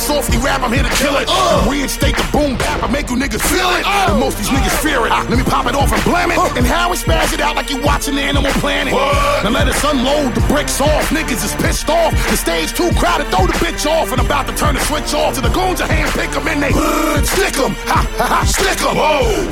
Softy 0.09 0.39
rap, 0.39 0.65
I'm 0.65 0.73
here 0.73 0.83
to 0.83 0.95
kill 0.97 1.21
it. 1.21 1.29
Reinstate 1.69 2.17
the 2.17 2.25
boom 2.33 2.57
bap, 2.57 2.83
I 2.83 2.89
make 2.89 3.11
you 3.11 3.17
niggas 3.21 3.45
feel 3.45 3.69
it. 3.77 3.85
And 3.85 4.19
most 4.19 4.39
these 4.39 4.49
niggas 4.49 4.73
fear 4.81 5.05
it. 5.05 5.13
Let 5.13 5.37
me 5.37 5.45
pop 5.45 5.67
it 5.69 5.75
off 5.77 5.93
and 5.93 6.03
blam 6.03 6.33
it. 6.33 6.41
And 6.57 6.65
how 6.65 6.89
we 6.89 6.97
spaz 6.97 7.35
it 7.37 7.41
out 7.45 7.57
like 7.57 7.69
you 7.69 7.77
watching 7.85 8.15
the 8.17 8.23
Animal 8.23 8.51
Planet. 8.65 8.95
Now 9.45 9.53
let 9.53 9.69
us 9.69 9.77
unload 9.85 10.35
the 10.35 10.41
bricks 10.49 10.81
off. 10.81 11.05
Niggas 11.13 11.45
is 11.45 11.53
pissed 11.61 11.91
off. 11.91 12.17
The 12.33 12.39
stage 12.41 12.73
too 12.73 12.89
crowded, 12.97 13.29
throw 13.29 13.45
the 13.45 13.53
bitch 13.61 13.85
off. 13.85 14.11
And 14.11 14.19
I'm 14.19 14.25
about 14.25 14.47
to 14.49 14.57
turn 14.57 14.75
the 14.77 14.81
switch 14.89 15.13
off. 15.13 15.35
To 15.37 15.43
the 15.43 15.53
goons, 15.53 15.81
a 15.81 15.87
hand 15.87 16.09
pick 16.17 16.33
'em 16.33 16.49
and 16.49 16.63
they 16.65 16.73
stick 17.29 17.61
'em. 17.61 17.77
Ha 17.93 18.01
ha 18.17 18.27
ha, 18.33 18.41
stick 18.49 18.81
'em. 18.89 18.97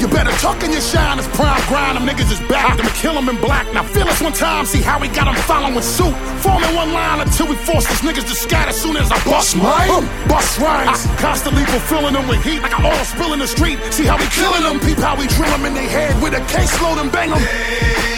You 0.00 0.08
better 0.08 0.32
tuck 0.40 0.64
in 0.64 0.72
your 0.72 0.80
shine, 0.80 1.18
it's 1.18 1.28
prime 1.36 1.60
grind. 1.68 2.00
Them 2.00 2.08
niggas 2.08 2.32
is 2.32 2.40
back. 2.48 2.80
I'ma 2.80 2.88
kill 2.96 3.12
'em 3.12 3.28
in 3.28 3.36
black. 3.44 3.68
Now 3.74 3.84
feel 3.84 4.08
us 4.08 4.22
one 4.22 4.32
time, 4.32 4.64
see 4.64 4.80
how 4.80 4.98
we 4.98 5.08
got 5.08 5.28
'em 5.28 5.36
following 5.44 5.82
suit. 5.82 6.16
Forming 6.40 6.74
one 6.74 6.94
line 6.94 7.20
until 7.20 7.46
we 7.46 7.56
force 7.68 7.84
these 7.84 8.00
niggas 8.00 8.24
to 8.24 8.34
scatter 8.34 8.72
soon 8.72 8.96
as 8.96 9.12
I 9.12 9.18
bust 9.28 9.54
mine. 9.54 10.08
Bust 10.28 10.45
rhymes. 10.58 11.06
Constantly 11.20 11.64
fulfilling 11.66 12.14
them 12.14 12.28
with 12.28 12.42
heat 12.42 12.60
like 12.62 12.78
I 12.78 12.82
all 12.90 13.04
spill 13.04 13.32
in 13.32 13.38
the 13.38 13.46
street. 13.46 13.78
See 13.90 14.04
how 14.04 14.16
we 14.16 14.26
killing 14.26 14.62
them. 14.62 14.80
Peep 14.80 14.98
how 14.98 15.16
we 15.16 15.26
drill 15.26 15.50
them 15.50 15.64
in 15.66 15.74
their 15.74 15.88
head 15.88 16.20
with 16.22 16.34
a 16.34 16.42
caseload 16.52 17.00
and 17.02 17.10
bang 17.10 17.30
them. 17.30 18.15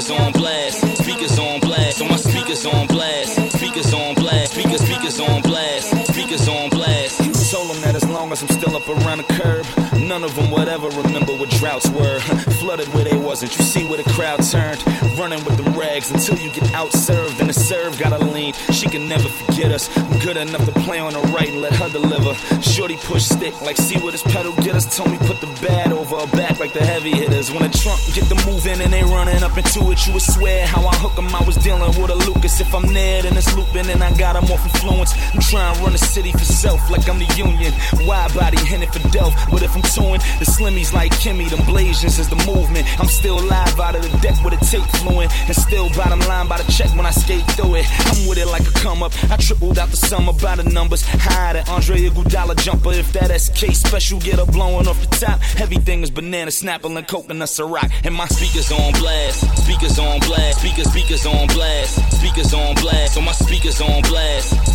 Speakers 0.00 0.20
on 0.20 0.32
blast, 0.32 0.96
speakers 0.98 1.38
on 1.40 1.60
blast, 1.60 2.00
on 2.02 2.08
my 2.08 2.16
speakers 2.16 2.66
on 2.66 2.86
blast, 2.86 3.50
speakers 3.58 3.92
on 3.92 4.14
blast, 4.14 4.52
speakers, 4.52 4.80
speakers 4.80 5.20
on 5.20 5.42
blast, 5.42 6.06
speakers 6.06 6.48
on 6.48 6.70
blast. 6.70 7.27
Told 7.50 7.70
them 7.70 7.80
that 7.80 7.94
as 7.94 8.06
long 8.06 8.30
as 8.30 8.42
I'm 8.42 8.48
still 8.48 8.76
up 8.76 8.86
around 8.86 9.18
the 9.18 9.28
curb, 9.40 9.64
none 10.06 10.22
of 10.22 10.36
them 10.36 10.50
would 10.50 10.68
ever 10.68 10.88
remember 10.88 11.32
what 11.32 11.48
droughts 11.48 11.88
were. 11.88 12.20
Flooded 12.60 12.88
where 12.92 13.04
they 13.04 13.16
wasn't, 13.16 13.56
you 13.56 13.64
see 13.64 13.86
where 13.88 13.96
the 13.96 14.10
crowd 14.10 14.42
turned. 14.42 14.84
Running 15.16 15.42
with 15.44 15.56
the 15.56 15.70
rags 15.70 16.10
until 16.10 16.36
you 16.36 16.50
get 16.52 16.64
outserved, 16.76 17.40
and 17.40 17.48
the 17.48 17.54
serve 17.54 17.98
gotta 17.98 18.18
lean. 18.18 18.52
She 18.70 18.86
can 18.86 19.08
never 19.08 19.28
forget 19.28 19.72
us. 19.72 19.88
I'm 19.96 20.18
good 20.18 20.36
enough 20.36 20.64
to 20.66 20.72
play 20.84 20.98
on 20.98 21.14
the 21.14 21.20
right 21.32 21.48
and 21.48 21.62
let 21.62 21.72
her 21.72 21.88
deliver. 21.88 22.34
Shorty 22.60 22.98
push 22.98 23.24
stick, 23.24 23.58
like 23.62 23.78
see 23.78 23.98
what 23.98 24.12
this 24.12 24.22
pedal 24.22 24.52
get 24.56 24.74
us. 24.74 24.84
Told 24.94 25.10
me 25.10 25.16
put 25.18 25.40
the 25.40 25.48
bad 25.66 25.90
over 25.90 26.16
her 26.16 26.36
back 26.36 26.60
like 26.60 26.74
the 26.74 26.84
heavy 26.84 27.12
hitters. 27.12 27.50
When 27.50 27.62
the 27.62 27.70
trunk 27.70 27.98
get 28.12 28.28
the 28.28 28.36
moving 28.44 28.80
and 28.82 28.92
they 28.92 29.02
running 29.02 29.42
up 29.42 29.56
into 29.56 29.90
it, 29.90 30.06
you 30.06 30.12
would 30.12 30.22
swear 30.22 30.66
how 30.66 30.86
I 30.86 30.94
hook 30.96 31.16
'em. 31.16 31.34
I 31.34 31.42
was 31.44 31.56
dealing 31.56 31.88
with 31.98 32.10
a 32.10 32.18
Lucas. 32.28 32.60
If 32.60 32.74
I'm 32.74 32.92
near, 32.92 33.22
then 33.22 33.36
it's 33.38 33.56
looping, 33.56 33.88
and 33.88 34.04
I 34.04 34.12
got 34.12 34.36
'em 34.36 34.44
off 34.52 34.62
influence. 34.62 35.14
I'm 35.32 35.40
trying 35.40 35.74
to 35.74 35.82
run 35.82 35.92
the 35.92 35.98
city 35.98 36.32
for 36.32 36.44
self 36.44 36.90
like 36.90 37.08
I'm 37.08 37.18
the 37.18 37.37
union. 37.38 37.72
Wide 38.02 38.34
body 38.34 38.58
heading 38.66 38.90
for 38.90 38.98
Delph. 39.14 39.34
But 39.50 39.62
if 39.62 39.74
I'm 39.74 39.82
touring, 39.82 40.20
the 40.42 40.46
slimmies 40.46 40.92
like 40.92 41.12
Kimmy, 41.22 41.48
them 41.48 41.60
Blasians 41.60 42.18
is 42.18 42.28
the 42.28 42.36
movement. 42.50 42.84
I'm 42.98 43.06
still 43.06 43.38
live 43.38 43.78
out 43.78 43.94
of 43.94 44.02
the 44.02 44.10
deck 44.18 44.42
with 44.44 44.60
a 44.60 44.64
tape 44.64 44.88
fluent. 44.98 45.30
And 45.46 45.56
still 45.56 45.88
bottom 45.94 46.20
line 46.20 46.48
by 46.48 46.58
the 46.58 46.70
check 46.72 46.90
when 46.96 47.06
I 47.06 47.12
skate 47.12 47.46
through 47.52 47.76
it. 47.76 47.86
I'm 48.10 48.28
with 48.28 48.38
it 48.38 48.46
like 48.46 48.66
a 48.66 48.72
come 48.82 49.02
up. 49.02 49.12
I 49.30 49.36
tripled 49.36 49.78
out 49.78 49.90
the 49.90 49.96
summer 49.96 50.32
by 50.32 50.56
the 50.56 50.64
numbers. 50.64 51.02
High 51.06 51.54
the 51.54 51.70
Andre 51.70 52.08
Iguodala 52.08 52.56
jumper. 52.56 52.92
If 52.92 53.12
that 53.12 53.30
SK 53.40 53.74
special 53.74 54.18
get 54.18 54.38
her 54.38 54.46
blowing 54.46 54.88
off 54.88 55.00
the 55.00 55.26
top. 55.26 55.40
Everything 55.60 56.02
is 56.02 56.10
banana, 56.10 56.50
snapple, 56.50 56.96
and 56.96 57.06
coconut 57.06 57.48
Ciroc. 57.48 57.90
And 58.04 58.14
my 58.14 58.26
speakers 58.26 58.72
on 58.72 58.92
blast. 58.94 59.40
Speakers 59.64 59.98
on 59.98 60.20
blast. 60.20 60.60
Speakers, 60.60 60.90
speakers 60.90 61.26
on 61.26 61.46
blast. 61.48 62.18
Speakers 62.18 62.52
on 62.54 62.74
blast. 62.76 63.14
So 63.14 63.20
my 63.20 63.32
speakers 63.32 63.80
on 63.80 64.02
blast. 64.02 64.67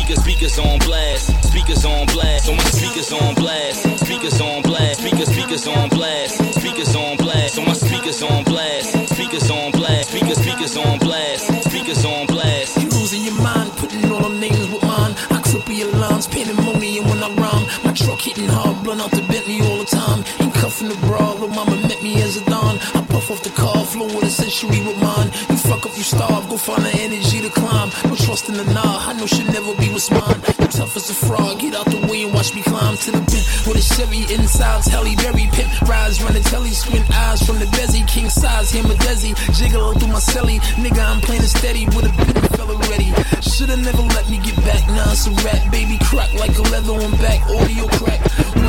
Speakers. 0.00 0.22
Speakers, 0.24 0.58
on 0.58 0.78
blast. 0.78 1.44
Speakers 1.44 1.84
on 1.84 2.06
blast. 2.06 2.46
So 2.46 2.54
my 2.54 2.64
speakers 2.64 3.12
on 3.12 3.34
blast. 3.34 3.82
Speakers 4.00 4.40
on 4.40 4.62
blast. 4.62 5.00
Speakers, 5.00 5.28
speakers 5.28 5.66
on 5.66 5.88
blast. 5.90 6.54
Speakers 6.54 6.96
on 6.96 7.16
blast. 7.18 7.54
So 7.54 7.62
my 7.62 7.74
speakers 7.74 8.22
on 8.22 8.44
blast. 8.44 9.08
Speakers 9.14 9.50
on 9.50 9.72
blast. 9.72 10.10
Speakers, 10.10 10.38
speakers 10.38 10.76
on 10.78 10.98
blast. 11.00 11.64
Speakers 11.68 12.04
on 12.06 12.26
blast. 12.26 12.78
You 12.78 12.88
losing 12.88 13.24
your 13.24 13.42
mind, 13.42 13.72
putting 13.76 14.10
all 14.10 14.22
them 14.22 14.40
names 14.40 14.70
with 14.72 14.82
mine. 14.82 15.14
I 15.30 15.42
triple 15.44 15.74
your 15.74 15.92
lines, 15.92 16.26
pandemonium 16.26 17.04
when 17.06 17.22
I 17.22 17.28
rhyme. 17.36 17.66
My 17.84 17.92
truck 17.92 18.20
hitting 18.20 18.48
hard, 18.48 18.82
blunt 18.82 19.02
out 19.02 19.10
the 19.10 19.20
Bentley 19.28 19.60
all 19.60 19.78
the 19.78 19.84
time. 19.84 20.24
Ain't 20.40 20.54
cuffing 20.54 20.88
the 20.88 20.96
bra, 21.06 21.32
little 21.32 21.48
mama 21.48 21.76
met 21.76 22.02
me 22.02 22.22
as 22.22 22.38
a 22.38 22.44
don. 22.46 22.78
I 22.96 22.99
off 23.30 23.42
the 23.42 23.50
car, 23.50 23.84
flow 23.86 24.06
with 24.06 24.26
a 24.26 24.30
century 24.30 24.82
with 24.82 24.98
mine. 24.98 25.30
You 25.48 25.56
fuck 25.56 25.86
up, 25.86 25.94
you 25.96 26.02
starve, 26.02 26.48
go 26.50 26.56
find 26.56 26.82
the 26.82 26.90
energy 26.98 27.40
to 27.40 27.50
climb. 27.50 27.90
No 28.04 28.16
trust 28.16 28.48
in 28.48 28.56
the 28.58 28.66
nah, 28.74 29.06
I 29.06 29.12
know 29.14 29.26
she'll 29.26 29.46
never 29.46 29.72
be 29.78 29.88
what's 29.94 30.10
mine. 30.10 30.38
You 30.58 30.66
tough 30.66 30.96
as 30.96 31.10
a 31.10 31.14
frog, 31.14 31.60
get 31.60 31.74
out 31.74 31.86
the 31.86 32.02
way 32.10 32.24
and 32.26 32.34
watch 32.34 32.54
me 32.54 32.62
climb 32.62 32.96
to 32.96 33.10
the 33.12 33.22
pin. 33.30 33.42
With 33.66 33.78
a 33.78 33.84
Chevy 33.94 34.26
insides, 34.34 34.86
Halle 34.90 35.14
Berry 35.22 35.46
pimp. 35.54 35.70
Rise, 35.86 36.22
run 36.22 36.34
the 36.34 36.40
telly, 36.40 36.70
squint 36.70 37.06
eyes 37.10 37.42
from 37.42 37.58
the 37.58 37.66
bezzy. 37.78 38.02
King 38.08 38.28
size, 38.28 38.70
him 38.70 38.86
a 38.86 38.94
desi. 39.06 39.30
Jiggle 39.54 39.94
through 39.94 40.10
my 40.10 40.18
celly. 40.18 40.58
Nigga, 40.82 40.98
I'm 40.98 41.20
playing 41.20 41.42
it 41.42 41.52
steady 41.54 41.86
with 41.94 42.10
a 42.10 42.12
bit 42.18 42.36
of 42.36 42.50
fella 42.58 42.76
ready. 42.90 43.14
Shoulda 43.40 43.76
never 43.76 44.02
let 44.16 44.28
me 44.28 44.38
get 44.38 44.56
back, 44.66 44.82
now 44.88 45.12
it's 45.12 45.26
a 45.26 45.32
rap. 45.46 45.70
Baby 45.70 45.98
crack 46.02 46.32
like 46.34 46.56
a 46.58 46.62
leather 46.72 46.98
on 46.98 47.12
back, 47.22 47.40
audio 47.46 47.86
crack. 47.94 48.20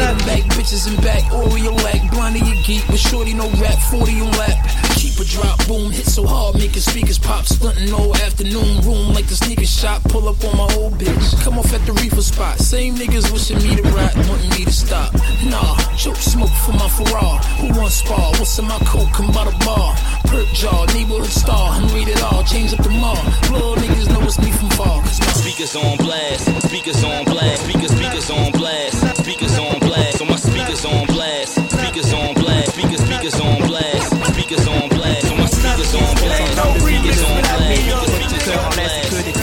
Back, 0.02 0.44
bitches 0.58 0.90
in 0.90 1.00
back, 1.04 1.22
Oreo 1.30 1.78
lack. 1.84 2.10
Blondie 2.10 2.40
you 2.40 2.56
geek, 2.64 2.84
but 2.88 2.98
shorty 2.98 3.34
no 3.36 3.50
rap, 3.62 3.78
40 3.92 4.22
on 4.22 4.32
lap. 4.32 4.58
Keep 4.98 5.20
a 5.20 5.26
drop, 5.26 5.68
boom, 5.68 5.92
hit 5.92 6.06
so 6.06 6.26
hard, 6.26 6.56
making 6.56 6.82
speakers 6.82 7.20
pop. 7.20 7.46
Stunting 7.46 7.94
all 7.94 8.16
afternoon, 8.18 8.82
room 8.82 9.14
like 9.14 9.28
the 9.28 9.36
sneaker 9.36 9.66
shop. 9.66 10.02
Pull 10.06 10.28
up 10.28 10.44
on 10.44 10.58
my 10.58 10.68
old 10.76 10.94
bitch, 10.98 11.44
come 11.44 11.60
off 11.60 11.72
at 11.74 11.86
the 11.86 11.94
reefer 11.94 12.22
spot. 12.22 12.58
Same 12.58 12.96
niggas 12.96 13.32
wishing 13.32 13.58
me 13.62 13.76
to 13.76 13.84
ride, 13.94 14.16
wanting 14.28 14.50
me 14.50 14.66
to 14.66 14.74
stop. 14.74 15.14
Nah, 15.46 15.78
choke 15.98 16.18
smoke 16.18 16.56
for 16.66 16.74
my 16.74 16.90
Ferrari. 16.90 17.38
Who 17.62 17.80
wants 17.80 17.96
spar? 17.96 18.32
What's 18.42 18.58
in 18.58 18.66
my 18.66 18.80
coat? 18.90 19.08
Come 19.14 19.32
by 19.32 19.46
the 19.46 19.56
bar. 19.66 19.96
Perk 20.26 20.48
jaw, 20.54 20.86
neighborhood 20.94 21.30
star. 21.30 21.78
I'm 21.78 21.88
read 21.94 22.08
it 22.08 22.22
all, 22.24 22.44
change 22.44 22.74
up 22.74 22.82
the 22.82 22.90
mall. 22.90 23.22
Little 23.54 23.76
niggas 23.76 24.10
know 24.10 24.22
it's 24.26 24.40
me 24.40 24.52
from 24.52 24.70
far. 24.72 25.02
Cause 25.02 25.20
my 25.20 25.28
Speakers 25.42 25.76
on 25.76 25.98
blast. 25.98 26.46
Speakers 26.68 27.04
on 27.04 27.26
blast. 27.26 27.64
Speakers, 27.64 27.92
speakers 27.92 28.30
on 28.30 28.52
blast. 28.52 29.18
Speakers 29.18 29.58
on 29.60 29.80
blast. 29.80 29.91
So 29.92 30.26
my 30.26 30.38
speakers 30.38 30.86
on 30.86 31.06
blast. 31.08 31.56
Speakers 31.70 32.14
on 32.14 32.34
blast. 32.36 32.72
Speakers, 32.74 33.02
speakers 33.04 33.40
on 33.42 33.68
blast. 33.68 34.08
Speakers 34.32 34.68
on 34.68 34.88
blast. 34.90 35.28
So 35.28 35.36
my 35.36 35.46
speakers 35.46 35.94
on 35.96 36.16
blast. 36.16 36.82
Speakers 36.82 37.24
on 37.24 37.42
blast. 37.42 38.76
Blast. 38.76 39.12
que 39.12 39.24
des. 39.24 39.42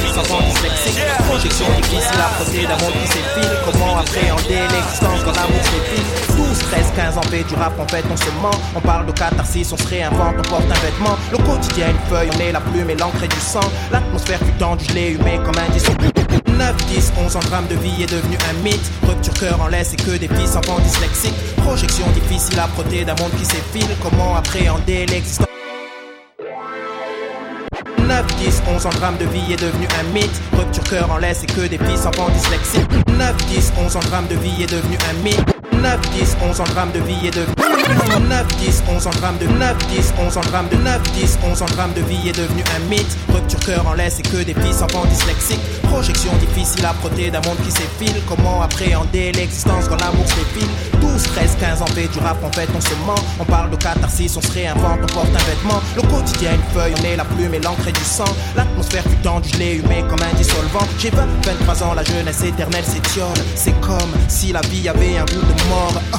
Projection 1.29 1.67
difficile 1.77 2.19
à 2.19 2.29
frotter 2.35 2.63
d'un 2.63 2.79
monde 2.79 2.93
qui 3.03 3.09
s'effile. 3.09 3.59
Comment 3.65 3.99
appréhender 3.99 4.61
l'existence 4.73 5.23
quand 5.25 5.37
l'amour 5.37 5.63
s'effile 5.63 6.37
12, 6.37 6.59
13, 6.59 6.93
15 6.97 7.19
ans 7.19 7.23
fait 7.23 7.45
du 7.45 7.55
rap, 7.55 7.79
en 7.79 7.87
fait 7.87 8.05
on 8.11 8.17
se 8.17 8.31
ment. 8.43 8.51
On 8.75 8.81
parle 8.81 9.07
de 9.07 9.13
catharsis, 9.13 9.71
on 9.73 9.77
se 9.77 9.87
réinvente, 9.87 10.37
on 10.39 10.49
porte 10.49 10.65
un 10.71 10.81
vêtement. 10.81 11.17
Le 11.31 11.39
quotidien, 11.39 11.91
une 11.91 11.99
feuille, 12.09 12.31
on 12.35 12.41
est 12.41 12.53
la 12.53 12.61
plume 12.61 12.91
et 12.91 12.97
l'encre 12.97 13.23
et 13.23 13.29
du 13.29 13.41
sang. 13.41 13.61
L'atmosphère 13.93 14.39
fut 14.39 14.59
tendue, 14.59 14.85
je 14.89 14.95
l'ai 14.95 15.11
humé 15.11 15.39
comme 15.45 15.59
un 15.59 15.71
disque. 15.73 15.93
9, 16.59 16.75
10, 16.89 17.13
11 17.25 17.37
en 17.37 17.41
drame 17.41 17.67
de 17.69 17.77
vie 17.77 18.03
est 18.03 18.11
devenu 18.11 18.37
un 18.51 18.63
mythe. 18.65 18.91
Rupture 19.07 19.35
cœur 19.35 19.61
en 19.61 19.69
laisse 19.69 19.93
et 19.93 19.97
que 19.97 20.17
des 20.17 20.27
fils 20.27 20.57
enfants 20.57 20.81
dyslexiques. 20.81 21.37
Projection 21.59 22.05
difficile 22.11 22.59
à 22.59 22.67
frotter 22.67 23.05
d'un 23.05 23.15
monde 23.15 23.31
qui 23.39 23.45
s'effile. 23.45 23.89
Comment 24.03 24.35
appréhender 24.35 25.07
l'existence? 25.07 25.47
9, 28.01 28.27
10, 28.39 28.63
11 28.75 28.87
en 28.87 28.91
drame 28.91 29.17
de 29.19 29.27
vie 29.27 29.53
est 29.53 29.61
devenu 29.63 29.87
un 30.01 30.13
mythe. 30.13 30.41
Rupture 30.53 30.83
cœur 30.83 31.11
en 31.13 31.19
laisse 31.19 31.45
et 31.45 31.47
que 31.47 31.61
des 31.61 31.79
fils 31.79 32.05
enfants 32.07 32.29
dyslexiques. 32.31 32.91
9, 33.17 33.37
10, 33.47 33.73
11 33.79 33.97
en 33.97 34.01
drame 34.01 34.27
de 34.27 34.35
vie 34.35 34.65
est 34.65 34.73
devenu 34.73 34.99
un 35.11 35.23
mythe. 35.23 35.45
9, 35.81 36.01
10, 36.19 36.37
11 36.51 36.61
en 36.61 36.65
drame 36.65 36.91
de 36.91 36.99
vie 37.01 37.29
est 37.29 37.37
devenu 37.37 37.58
9, 37.95 38.47
10, 38.59 38.83
11 38.89 39.07
en 39.07 39.11
drame 39.11 39.39
de 39.39 39.47
9, 39.47 39.77
10, 39.89 40.15
11 40.19 40.37
en 40.37 40.41
drame 40.43 40.69
de 40.69 40.77
9, 40.77 41.03
10, 41.13 41.39
11 41.51 41.63
en 41.63 41.67
drame 41.67 41.93
de 41.95 42.03
vie 42.03 42.29
est 42.29 42.37
devenu 42.37 42.63
un 42.77 42.89
mythe. 42.91 43.17
Rupture 43.33 43.61
cœur 43.61 43.87
en 43.87 43.95
laisse 43.95 44.19
et 44.19 44.23
que 44.23 44.43
des 44.43 44.55
fils 44.55 44.83
enfants 44.83 45.07
dyslexiques. 45.07 45.61
Projection 45.85 46.31
difficile 46.37 46.85
à 46.85 46.93
frotter 46.93 47.31
d'un 47.31 47.41
monde 47.41 47.57
qui 47.65 47.71
s'effile. 47.71 48.21
Comment 48.29 48.63
appréhender 48.63 49.33
l'existence 49.33 49.89
quand 49.89 50.01
l'amour 50.01 50.27
s'effile 50.27 50.69
12, 51.01 51.23
13, 51.23 51.57
15 51.59 51.83
ans 51.83 51.87
fait 51.87 52.09
du 52.09 52.19
rap, 52.19 52.43
en 52.45 52.53
fait 52.53 52.69
on 52.77 52.81
se 52.81 52.95
ment. 53.07 53.15
On 53.41 53.45
parle 53.45 53.71
de 53.71 53.77
catharsis, 53.77 54.37
on 54.37 54.43
se 54.43 54.53
réinvente, 54.53 55.01
on 55.03 55.15
porte 55.15 55.35
un 55.35 55.45
vêtement. 55.45 55.81
Le 55.97 56.03
quotidien, 56.03 56.55
une 56.55 56.79
feuille, 56.79 56.95
on 57.01 57.05
est 57.05 57.17
la 57.17 57.25
plume 57.25 57.55
et 57.55 57.61
l'encre 57.61 57.91
du 57.91 58.05
sang. 58.05 58.33
L'atmosphère 58.57 59.05
fut 59.05 59.17
tendue, 59.23 59.49
je 59.53 59.59
l'ai 59.59 59.75
humé 59.77 60.05
comme 60.09 60.21
un 60.21 60.37
dissolvant. 60.37 60.87
J'ai 60.99 61.11
20, 61.11 61.27
23 61.45 61.83
ans, 61.83 61.95
la 61.95 62.05
jeunesse 62.05 62.43
éternelle 62.43 62.85
s'étiole. 62.85 63.29
C'est 63.55 63.79
comme 63.81 64.13
si 64.29 64.53
la 64.53 64.61
vie 64.63 64.89
avait 64.89 65.17
un 65.17 65.25
goût 65.25 65.41
de 65.41 65.69
mort. 65.69 66.03
Ah, 66.13 66.19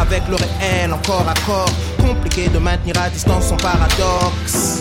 avec 0.00 0.22
le 0.28 0.36
réel, 0.36 0.92
encore 0.92 1.26
à 1.28 1.34
corps. 1.46 1.70
Compliqué 1.98 2.48
de 2.48 2.58
maintenir 2.58 2.94
à 3.00 3.10
distance 3.10 3.48
son 3.48 3.56
paradoxe. 3.56 4.80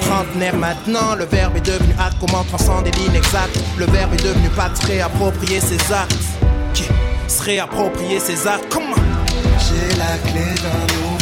Trentenaire 0.00 0.56
maintenant, 0.56 1.14
le 1.16 1.24
verbe 1.24 1.56
est 1.56 1.66
devenu 1.66 1.94
acte. 1.98 2.16
Comment 2.20 2.44
transcender 2.44 2.90
l'inexact? 2.92 3.58
Le 3.78 3.86
verbe 3.86 4.14
est 4.14 4.24
devenu 4.24 4.48
pacte, 4.50 4.82
se 4.82 4.86
réapproprier 4.86 5.60
ses 5.60 5.92
actes. 5.92 6.16
Qui 6.72 6.84
se 7.28 7.42
réapproprier 7.42 8.18
ses 8.20 8.46
actes 8.46 8.66
Comment 8.70 8.96
J'ai 9.58 9.96
la 9.96 10.16
clé 10.30 10.54
d'un 10.62 11.13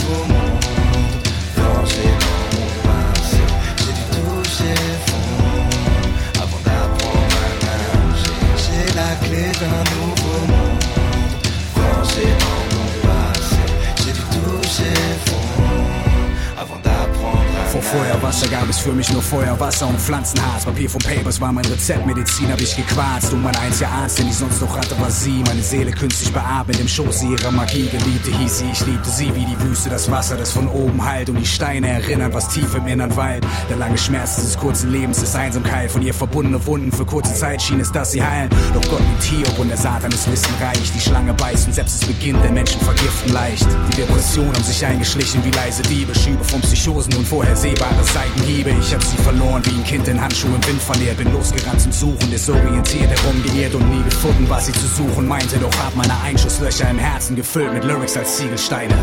Feuerwasser 18.43 18.49
gab 18.49 18.69
es 18.69 18.79
für 18.79 18.93
mich 18.93 19.13
nur 19.13 19.23
Feuerwasser 19.23 19.87
und 19.87 20.01
Pflanzenharz. 20.01 20.65
Papier 20.65 20.91
vom 20.91 21.01
Papers 21.01 21.41
war 21.41 21.53
mein 21.53 21.65
Rezept, 21.65 22.07
Medizin 22.07 22.51
hab 22.51 22.61
ich 22.61 22.75
gequarzt. 22.77 23.33
Und 23.33 23.43
mein 23.43 23.55
einziger 23.57 23.91
Arzt, 23.91 24.19
den 24.19 24.29
ich 24.29 24.35
sonst 24.35 24.61
noch 24.61 24.77
hatte, 24.77 24.99
war 25.01 25.11
sie. 25.11 25.43
Meine 25.47 25.63
Seele 25.63 25.93
künstlich 25.93 26.33
beatmet 26.33 26.81
im 26.81 26.89
Schoß 26.89 27.23
ihrer 27.25 27.51
Magie. 27.51 27.89
Geliebte 27.89 28.37
hieß 28.37 28.59
sie, 28.59 28.71
ich 28.73 28.87
liebte 28.87 29.11
sie 29.11 29.35
wie 29.35 29.45
die 29.45 29.61
Wüste, 29.61 29.91
das 29.91 30.11
Wasser, 30.11 30.37
das 30.37 30.53
von 30.53 30.69
oben 30.69 31.05
heilt. 31.05 31.29
Und 31.29 31.37
die 31.37 31.47
Steine 31.47 31.89
erinnern, 31.89 32.33
was 32.33 32.49
tief 32.49 32.75
im 32.75 32.87
Innern 32.87 33.15
weilt. 33.17 33.45
Der 33.69 33.77
lange 33.77 33.99
Schmerz 33.99 34.37
dieses 34.37 34.57
kurzen 34.57 34.91
Lebens 34.91 35.23
ist 35.23 35.37
Einsamkeit. 35.37 35.91
Von 35.91 36.03
ihr 36.03 36.15
verbundene 36.15 36.65
Wunden, 36.67 36.91
für 36.91 37.05
kurze 37.05 37.35
Zeit 37.35 37.63
schien 37.63 37.81
es, 37.81 37.93
dass 37.93 38.13
sie 38.13 38.23
heilen. 38.23 38.51
Doch 38.75 38.83
Gott 38.91 39.01
liebt 39.01 39.23
Hiob 39.23 39.59
und 39.59 39.69
der 39.69 39.77
Satan 39.77 40.11
ist 40.11 40.31
wissenreich. 40.31 40.93
Die 40.95 41.01
Schlange 41.01 41.35
beißt 41.35 41.67
und 41.67 41.75
selbst 41.75 42.03
es 42.03 42.09
beginnt, 42.09 42.43
der 42.43 42.51
Menschen 42.51 42.81
vergiften 42.81 43.33
leicht. 43.33 43.67
Die 43.93 43.97
Depressionen 43.97 44.53
haben 44.53 44.65
sich 44.65 44.85
eingeschlichen 44.85 45.45
wie 45.45 45.51
leise 45.51 45.83
Diebe. 45.83 46.15
Schübe 46.15 46.45
von 46.45 46.61
Psychosen 46.61 47.15
und 47.15 47.27
vorhersehbare 47.27 48.03
Seitenhiebe. 48.33 48.71
Ich 48.81 48.95
hab 48.95 49.03
sie 49.03 49.17
verloren 49.19 49.63
wie 49.67 49.71
ein 49.71 49.85
Kind 49.85 50.09
in 50.09 50.21
Handschuhen 50.21 50.55
im 50.55 50.67
Wind 50.67 50.83
verliert. 50.83 51.17
Bin 51.17 51.33
losgerannt 51.33 51.81
zum 51.81 51.93
Suchen, 51.93 52.31
desorientiert 52.31 53.11
herumgeirrt 53.11 53.75
und 53.75 53.89
nie 53.91 54.03
gefunden, 54.05 54.47
was 54.49 54.67
sie 54.67 54.73
zu 54.73 54.87
suchen 54.87 55.27
meinte. 55.27 55.59
Doch 55.59 55.75
hab 55.79 55.95
meine 55.97 56.19
Einschusslöcher 56.23 56.91
im 56.91 56.99
Herzen 56.99 57.37
gefüllt 57.37 57.73
mit 57.73 57.85
Lyrics 57.85 58.17
als 58.17 58.37
Ziegelsteine. 58.37 58.95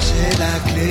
J'ai 0.00 0.38
la 0.38 0.58
clé. 0.70 0.90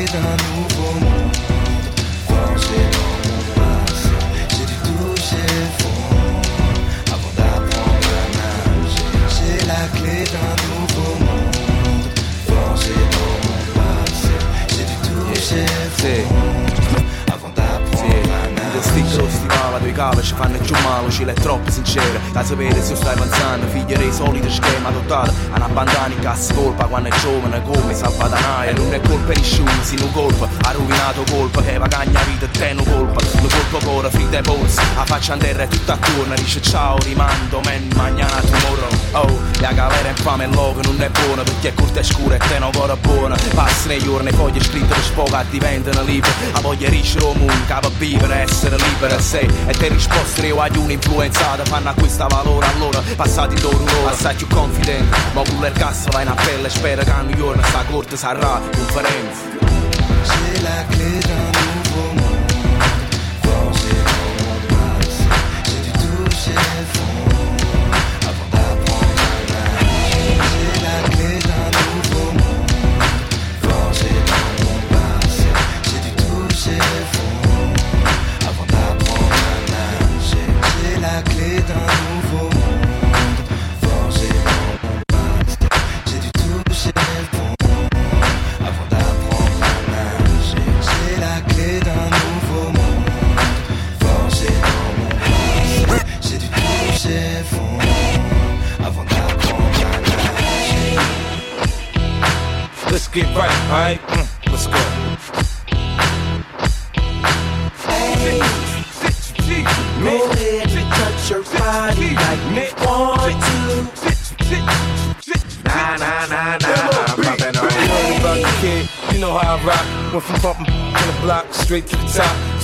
Ci 21.10 21.24
è 21.24 21.34
troppo 21.34 21.70
sincera 21.70 22.20
Da 22.32 22.44
sapere 22.44 22.82
se 22.82 22.96
stai 22.96 23.18
pensando, 23.18 23.68
figlio 23.68 23.98
dei 23.98 24.12
soliti 24.12 24.50
schemi 24.50 24.86
adottati 24.86 25.34
A 25.52 25.56
una 25.58 25.68
bandana 25.68 26.14
in 26.14 26.20
cassa 26.20 26.54
colpa 26.54 26.86
quando 26.86 27.10
è 27.10 27.20
giovane 27.20 27.62
come 27.64 27.94
Salvatanaia 27.94 28.74
Non 28.74 28.94
è 28.94 29.02
colpa 29.02 29.34
di 29.34 29.40
nessuno, 29.40 29.72
si 29.82 29.96
non 29.98 30.12
colpa. 30.12 30.48
Ha 30.64 30.72
rovinato 30.72 31.24
colpa 31.30 31.62
che 31.62 31.78
va 31.78 31.88
cagna 31.88 32.22
vita 32.24 32.46
e 32.46 32.52
te 32.52 32.74
non 32.74 32.86
colpa. 32.86 33.22
Lo 33.42 33.48
colpo 33.48 33.86
cuore, 33.86 34.10
frida 34.10 34.40
e 34.40 34.42
polsi 34.42 34.82
La 34.96 35.06
faccia 35.06 35.34
in 35.34 35.40
terra 35.40 35.64
e 35.64 35.68
tutto 35.68 35.92
attorno 35.92 36.36
Dice 36.36 36.62
ciao, 36.62 36.98
rimando, 37.00 37.62
men, 37.66 37.90
mañana, 37.96 38.42
tomorrow 38.42 38.88
Oh, 39.12 39.40
la 39.60 39.72
galera 39.72 40.10
infame 40.10 40.44
e 40.44 40.48
logo 40.48 40.82
non 40.84 41.02
è 41.02 41.10
buona 41.10 41.44
Perché 41.44 41.70
è 41.70 41.74
corta 41.74 42.00
e 42.00 42.04
scura 42.04 42.36
e 42.36 42.38
te 42.38 42.60
non 42.60 42.70
ancora 42.72 42.96
buona. 42.96 43.36
Passano 43.54 43.94
i 43.94 44.00
giorni, 44.00 44.32
foglie 44.32 44.62
scritte 44.62 44.94
per 44.94 45.04
sfoga 45.04 45.44
diventano 45.50 46.04
libere 46.04 46.34
La 46.52 46.60
voglia 46.60 46.90
di 46.90 47.00
il 47.00 47.18
mondo, 47.22 47.54
cava 47.68 47.90
vivere, 47.98 48.42
essere 48.42 48.78
libera 48.78 49.16
a 49.16 49.22
sé 49.22 49.48
E 49.66 49.74
te 49.74 49.88
risposte 49.88 50.46
io 50.46 50.60
agli 50.60 50.78
un'influenzata 51.00 51.66
Fanno 51.66 51.90
acquista 51.90 52.28
valore 52.28 52.66
allora, 52.68 53.02
passati 53.16 53.60
loro 53.62 53.78
loro 53.78 54.08
Assai 54.10 54.36
più 54.36 54.48
confidente, 54.48 55.18
ma 55.34 55.42
pure 55.42 55.68
il 55.70 55.74
cazzo 55.74 56.10
va 56.12 56.22
in 56.22 56.28
appello 56.28 56.68
E 56.68 56.70
spera 56.70 57.04
che 57.04 57.12
un 57.12 57.34
giorno 57.36 57.64
sta 57.64 57.84
corte 57.86 58.18
sarà 58.18 58.62
conferenza 58.72 59.60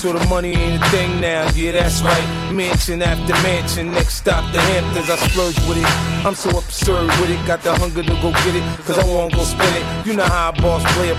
So 0.06 0.14
the 0.14 0.24
money 0.28 0.54
ain't 0.54 0.84
a 0.84 0.90
thing 0.90 1.20
now, 1.20 1.50
yeah, 1.56 1.72
that's 1.72 2.04
right. 2.04 2.45
Mansion 2.56 3.02
after 3.02 3.34
mansion, 3.44 3.92
next 3.92 4.16
stop 4.16 4.50
the 4.54 4.62
Hamptons. 4.62 5.10
I 5.10 5.18
splurge 5.28 5.60
with 5.68 5.78
it. 5.78 6.26
I'm 6.26 6.36
so 6.36 6.50
absurd 6.58 7.08
with 7.20 7.30
it. 7.30 7.46
Got 7.46 7.64
the 7.64 7.76
hunger 7.76 8.02
to 8.02 8.16
go 8.24 8.32
get 8.32 8.56
it, 8.56 8.64
cause 8.86 8.98
I 8.98 9.04
won't 9.04 9.34
go 9.34 9.44
spend 9.44 9.76
it. 9.76 10.08
You 10.08 10.16
know 10.16 10.24
how 10.24 10.54
I 10.56 10.62
boss 10.62 10.82
play. 10.94 11.12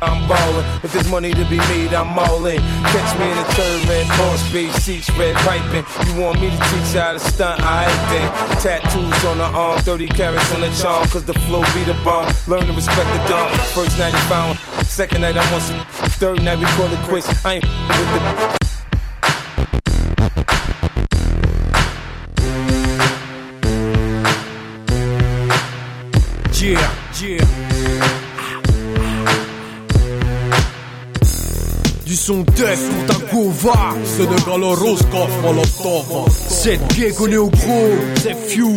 I'm 0.00 0.28
ballin'. 0.28 0.64
If 0.84 0.92
there's 0.92 1.10
money 1.10 1.34
to 1.34 1.44
be 1.50 1.58
made, 1.74 1.92
I'm 1.94 2.16
all 2.16 2.46
in. 2.46 2.60
Catch 2.94 3.18
me 3.18 3.28
in 3.28 3.36
the 3.36 3.44
third 3.58 3.88
man, 3.88 4.06
boss 4.18 4.52
base 4.52 4.72
seats, 4.76 5.10
red 5.18 5.34
piping. 5.42 5.84
You 6.06 6.22
want 6.22 6.40
me 6.40 6.50
to 6.50 6.56
teach 6.70 6.94
you 6.94 7.00
how 7.00 7.12
to 7.12 7.18
stunt? 7.18 7.60
I 7.60 7.90
ain't 7.90 8.04
then. 8.14 8.28
Tattoos 8.62 9.24
on 9.24 9.38
the 9.38 9.50
arm, 9.50 9.80
30 9.80 10.06
carats 10.06 10.54
on 10.54 10.60
the 10.60 10.70
charm, 10.80 11.08
cause 11.08 11.24
the 11.24 11.34
flow 11.50 11.62
be 11.74 11.82
the 11.82 11.98
bomb. 12.04 12.32
Learn 12.46 12.64
to 12.66 12.72
respect 12.72 13.10
the 13.18 13.28
dawn. 13.28 13.50
First 13.74 13.98
night 13.98 14.14
he 14.14 14.20
found, 14.30 14.56
second 14.86 15.22
night 15.22 15.36
I 15.36 15.50
want 15.50 15.64
some. 15.64 15.84
Third 16.22 16.40
night 16.44 16.60
we 16.60 16.66
call 16.78 16.86
it 16.86 17.00
quits. 17.08 17.44
I 17.44 17.54
ain't 17.54 17.64
with 17.64 18.12
the. 18.14 18.67
son 32.28 32.44
test 32.44 32.82
Utakuva 33.04 33.94
C'est 34.04 34.28
de 34.28 34.60
l'horoscope 34.60 35.30
Molotov 35.42 36.28
C'est 36.30 36.78
Diego 36.88 37.26
Neogro 37.26 37.88
C'est 38.16 38.36
Few 38.48 38.76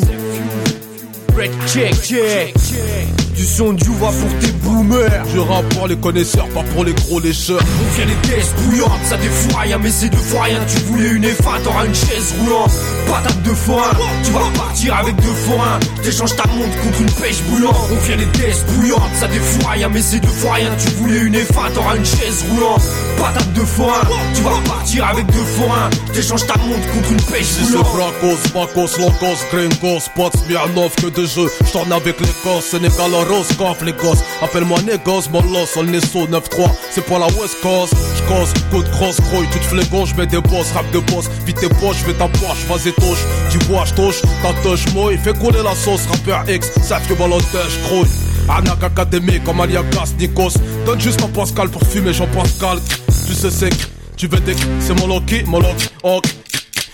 Break 1.34 1.52
check 1.68 1.94
check. 2.02 3.21
Du 3.42 3.48
son 3.48 3.74
du 3.74 3.90
va 4.00 4.10
pour 4.10 4.40
tes 4.40 4.52
boomers. 4.52 5.26
Je 5.34 5.40
rappe 5.40 5.68
pour 5.74 5.88
les 5.88 5.96
connaisseurs, 5.96 6.48
pas 6.50 6.62
pour 6.76 6.84
les 6.86 6.94
gros 6.94 7.20
lécheurs. 7.20 7.58
On 7.60 7.96
vient 7.96 8.06
des 8.06 8.30
tests 8.30 8.54
bouillantes, 8.60 9.04
ça 9.10 9.18
défouraille 9.18 9.70
rien 9.70 9.80
Mais 9.80 9.90
c'est 9.90 10.10
deux 10.10 10.18
fois 10.18 10.44
rien, 10.44 10.60
tu 10.68 10.78
voulais 10.84 11.10
une 11.10 11.26
F1 11.26 11.64
T'auras 11.64 11.86
une 11.88 11.96
chaise 11.96 12.36
roulante, 12.40 12.72
patate 13.08 13.42
de 13.42 13.50
foin 13.50 13.90
Tu 14.24 14.32
vas 14.32 14.42
partir 14.56 14.96
avec 14.96 15.16
deux 15.16 15.34
forains. 15.48 15.80
T'échanges 16.04 16.36
ta 16.36 16.46
montre 16.50 16.82
contre 16.84 17.02
une 17.02 17.12
pêche 17.14 17.42
bouillante 17.50 17.76
On 17.92 18.06
vient 18.06 18.18
des 18.18 18.28
tests 18.28 18.64
bouillantes, 18.74 19.16
ça 19.20 19.28
défouraille 19.28 19.80
rien 19.80 19.90
Mais 19.90 20.02
c'est 20.04 20.20
deux 20.20 20.28
fois 20.28 20.54
rien, 20.54 20.70
tu 20.78 20.90
voulais 20.98 21.22
une 21.22 21.36
F1 21.36 21.72
T'auras 21.74 21.96
une 21.96 22.06
chaise 22.06 22.46
roulante, 22.48 22.84
patate 23.18 23.54
de 23.54 23.62
foin 23.62 24.02
Tu 24.36 24.42
vas 24.44 24.62
partir 24.68 25.08
avec 25.08 25.26
deux 25.26 25.48
forains. 25.58 25.90
T'échanges 26.14 26.46
ta 26.46 26.58
montre 26.58 26.88
contre 26.94 27.12
une 27.12 27.22
pêche 27.24 27.48
boulante 27.72 27.88
Bracos, 27.92 28.38
Bacos, 28.54 28.98
Locos, 29.00 29.40
Gringos, 29.52 30.02
Spots, 30.02 30.38
Smirnov, 30.46 30.94
que 30.96 31.08
de 31.08 31.26
jeux. 31.26 31.50
J'tourne 31.66 31.92
avec 31.92 32.20
les 32.20 32.28
gosses, 32.44 32.66
Sénégal, 32.66 33.12
Appelle-moi 34.42 34.82
Négos, 34.82 35.30
Molos, 35.32 35.68
on 35.78 35.94
est 35.94 36.06
sous 36.06 36.26
9-3. 36.28 36.70
C'est 36.92 37.06
pour 37.06 37.20
la 37.20 37.28
West 37.28 37.62
Coast. 37.62 37.94
J'cause, 38.18 38.54
coup 38.70 38.84
de 38.84 38.90
cross, 38.90 39.18
croy, 39.30 39.48
tu 39.52 39.60
te 39.60 39.64
fais 39.64 40.06
je 40.06 40.16
mets 40.16 40.28
des 40.28 40.42
boss, 40.42 40.72
rap 40.74 40.90
de 40.92 41.00
boss. 41.00 41.30
Vite 41.46 41.60
tes 41.60 41.70
poches, 41.70 42.04
fais 42.06 42.14
ta 42.14 42.28
poche, 42.28 42.66
vas-y 42.68 42.92
touche. 42.94 43.20
Tu 43.50 43.58
vois, 43.66 43.86
j'touche, 43.86 44.22
ta 44.42 44.54
touche, 44.62 44.86
moi, 44.94 45.12
fais 45.24 45.34
couler 45.34 45.64
la 45.64 45.76
sauce, 45.76 46.08
rappeur 46.08 46.44
X, 46.50 46.72
savent 46.82 47.08
que 47.08 47.14
balotage, 47.14 47.80
croy. 47.86 48.08
Anak 48.50 48.84
Académie 48.84 49.40
comme 49.40 49.62
Aliagas, 49.62 50.14
Nikos. 50.20 50.54
Donne 50.86 51.00
juste 51.00 51.22
un 51.24 51.30
Pascal 51.30 51.70
pour 51.70 51.84
fumer, 51.84 52.14
Jean-Pascal. 52.14 52.80
Tu 53.28 53.34
sais, 53.34 53.52
c'est 53.52 53.70
tu 54.18 54.28
veux 54.28 54.40
des 54.42 54.56
c'est 54.80 54.94
mon 55.00 55.08
Loki, 55.08 55.44
mon 55.46 55.60
Loki, 55.60 55.88
ok. 56.04 56.41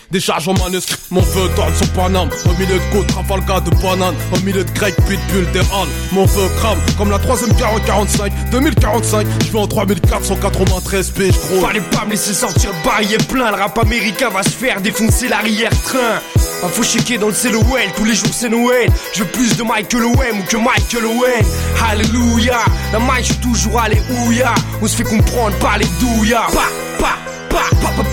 Des 0.10 0.22
charges 0.22 0.48
en 0.48 0.54
manuscrit, 0.54 0.96
mon 1.12 1.22
feu 1.22 1.50
tourne 1.54 1.74
son 1.76 1.86
Paname 1.88 2.30
Au 2.46 2.54
milieu 2.58 2.76
de 2.76 2.94
côte, 2.94 3.08
Trafalgar 3.08 3.62
de 3.62 3.72
banane 3.72 4.16
Au 4.34 4.40
milieu 4.46 4.64
de 4.64 4.72
grec, 4.72 4.96
pitbull, 5.08 5.52
des 5.52 5.60
halles 5.60 5.90
Mon 6.14 6.26
feu 6.26 6.48
crame, 6.60 6.78
comme 6.98 7.12
la 7.12 7.20
troisième 7.20 7.52
guerre 7.54 7.74
en 7.74 7.80
45 7.80 8.32
2045, 8.52 9.28
je 9.46 9.52
vais 9.52 9.60
en 9.60 9.68
3493 9.68 11.10
piges 11.12 11.34
gros 11.34 11.66
Fallait 11.66 11.82
pas 11.82 12.06
me 12.06 12.12
laisser 12.12 12.34
sortir 12.34 12.72
le 12.72 12.86
barillet 12.86 13.18
plein, 13.18 13.52
le 13.52 13.58
rap 13.58 13.78
américain 13.80 14.30
va 14.30 14.44
se 14.44 14.50
faire 14.50 14.80
défoncer 14.80 15.28
l'arrière-train. 15.28 16.22
Info 16.64 16.84
checker 16.84 17.18
dans 17.18 17.28
le 17.28 17.34
CLOL, 17.34 17.64
tous 17.96 18.06
les 18.06 18.16
jours 18.16 18.30
c'est 18.32 18.50
Noël. 18.50 18.90
Je 19.14 19.24
veux 19.24 19.30
plus 19.30 19.58
de 19.58 19.64
Michael 19.64 20.06
Owen 20.06 20.40
ou 20.40 20.44
que 20.44 20.58
Michael 20.58 21.06
Owen. 21.06 21.46
Alléluia, 21.90 22.60
la 22.94 23.00
maille 23.00 23.24
je 23.24 23.34
suis 23.34 23.42
toujours 23.42 23.80
allé 23.80 24.02
ouya. 24.26 24.54
On 24.82 24.88
se 24.88 24.96
fait 24.96 25.04
comprendre 25.04 25.56
par 25.58 25.78
les 25.78 25.86
douillards. 26.00 26.52
Pa, 26.52 26.70
pa, 27.00 27.18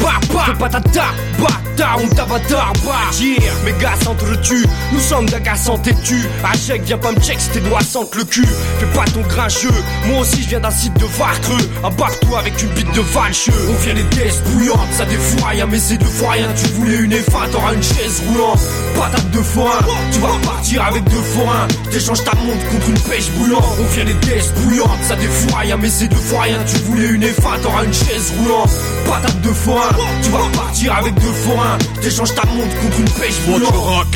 pa, 0.05 0.21
pa, 0.29 0.29
pa, 0.29 0.29
pa, 0.29 0.31
pa. 0.31 0.45
Fais 0.45 0.59
pas 0.59 0.69
ta 0.69 0.81
ta, 0.81 1.05
bâtard, 1.41 1.99
on 2.03 2.09
t'avatar, 2.09 2.73
bah. 2.85 2.93
Yeah, 3.19 3.53
mes 3.65 3.73
gars 3.81 3.95
s'entretuent, 4.03 4.67
nous 4.93 5.01
sommes 5.01 5.27
d'agaçants 5.27 5.79
têtus. 5.79 6.29
Achèque, 6.45 6.83
viens 6.85 6.99
pas 6.99 7.13
me 7.13 7.21
check 7.21 7.41
si 7.41 7.49
tes 7.51 7.61
doigts 7.61 7.83
sentent 7.83 8.15
le 8.15 8.25
cul. 8.25 8.47
Fais 8.79 8.87
pas 8.87 9.05
ton 9.07 9.21
grincheux, 9.23 9.69
moi 10.07 10.21
aussi 10.21 10.43
je 10.43 10.49
viens 10.49 10.61
d'un 10.61 10.71
site 10.71 10.95
de 10.95 11.07
Varcreux. 11.07 11.71
Embarque-toi 11.83 12.39
avec 12.39 12.63
une 12.63 12.69
bite 12.71 12.93
de 12.95 13.01
valcheux. 13.01 13.53
On 13.71 13.75
vient 13.83 13.95
des 13.95 14.05
tests 14.17 14.43
bouillantes, 14.51 14.93
ça 14.93 15.05
défouraille 15.05 15.65
mais 15.71 15.79
c'est 15.79 15.97
deux 15.97 16.07
fois 16.07 16.33
rien. 16.33 16.49
Tu 16.57 16.69
voulais 16.73 16.97
une 16.97 17.13
F1, 17.13 17.51
t'auras 17.51 17.75
une 17.75 17.83
chaise 17.83 18.23
roulante. 18.27 18.61
Patate 18.95 19.31
de 19.31 19.43
forain, 19.43 19.79
tu 20.13 20.21
vas 20.21 20.29
repartir 20.29 20.85
avec 20.85 21.05
deux 21.05 21.23
forains. 21.35 21.69
T'échanges 21.91 22.25
ta 22.25 22.35
montre 22.37 22.69
contre 22.71 22.89
une 22.89 23.01
pêche 23.01 23.31
bouillante. 23.31 23.65
On 23.81 23.95
vient 23.95 24.05
des 24.05 24.15
tests 24.27 24.53
bouillantes, 24.61 25.03
ça 25.03 25.17
défouraille 25.17 25.75
mais 25.81 25.89
c'est 25.89 26.09
deux 26.09 26.17
fois 26.17 26.43
rien. 26.43 26.59
Tu 26.67 26.77
voulais 26.85 27.09
une 27.09 27.23
F1, 27.23 27.61
t'auras 27.63 27.85
une 27.85 27.95
chaise 27.95 28.33
roulante. 28.39 28.71
Patate 29.07 29.41
de 29.41 29.49
forain, 29.51 29.91
tu 30.23 30.31
vas 30.31 30.49
partir 30.55 30.95
avec 30.97 31.15
deux 31.15 31.33
forains, 31.33 31.79
t'échanges 32.01 32.35
ta 32.35 32.45
montre 32.47 32.81
contre 32.81 33.01
une 33.01 33.11
pêche 33.11 33.39
volante 33.47 33.75
rock 33.75 34.07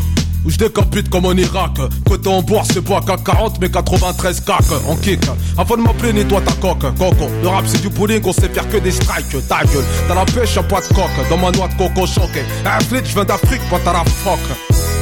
où 0.45 0.51
je 0.51 0.57
décapite 0.57 1.11
comme 1.11 1.27
en 1.27 1.33
Irak. 1.33 1.73
Côté 2.07 2.29
en 2.29 2.43
boire, 2.43 2.65
c'est 2.73 2.81
bois 2.81 3.01
K40, 3.01 3.57
mais 3.61 3.71
93 3.71 4.41
cac 4.41 4.65
en 4.87 4.97
kick. 4.97 5.21
Avant 5.57 5.77
de 5.77 5.83
m'appeler, 5.83 6.13
nettoie 6.13 6.41
ta 6.41 6.53
coque, 6.53 6.81
coco. 6.97 7.29
Le 7.43 7.49
rap, 7.49 7.65
c'est 7.67 7.83
du 7.83 7.91
bowling, 7.91 8.23
on 8.25 8.33
sait 8.33 8.49
faire 8.49 8.69
que 8.69 8.79
des 8.79 8.93
strikes. 8.93 9.47
Ta 9.49 9.65
gueule, 9.65 9.85
la 10.09 10.25
pêche, 10.25 10.57
un 10.57 10.63
pas 10.63 10.81
de 10.81 10.87
coque, 10.89 11.29
dans 11.29 11.37
ma 11.37 11.51
noix 11.51 11.69
de 11.69 11.75
coco 11.75 12.07
choqué. 12.07 12.43
Un 12.65 12.81
flit, 12.81 13.01
je 13.05 13.15
viens 13.15 13.25
d'Afrique, 13.25 13.63
pas 13.71 13.79
t'as 13.85 13.93
la. 13.93 14.05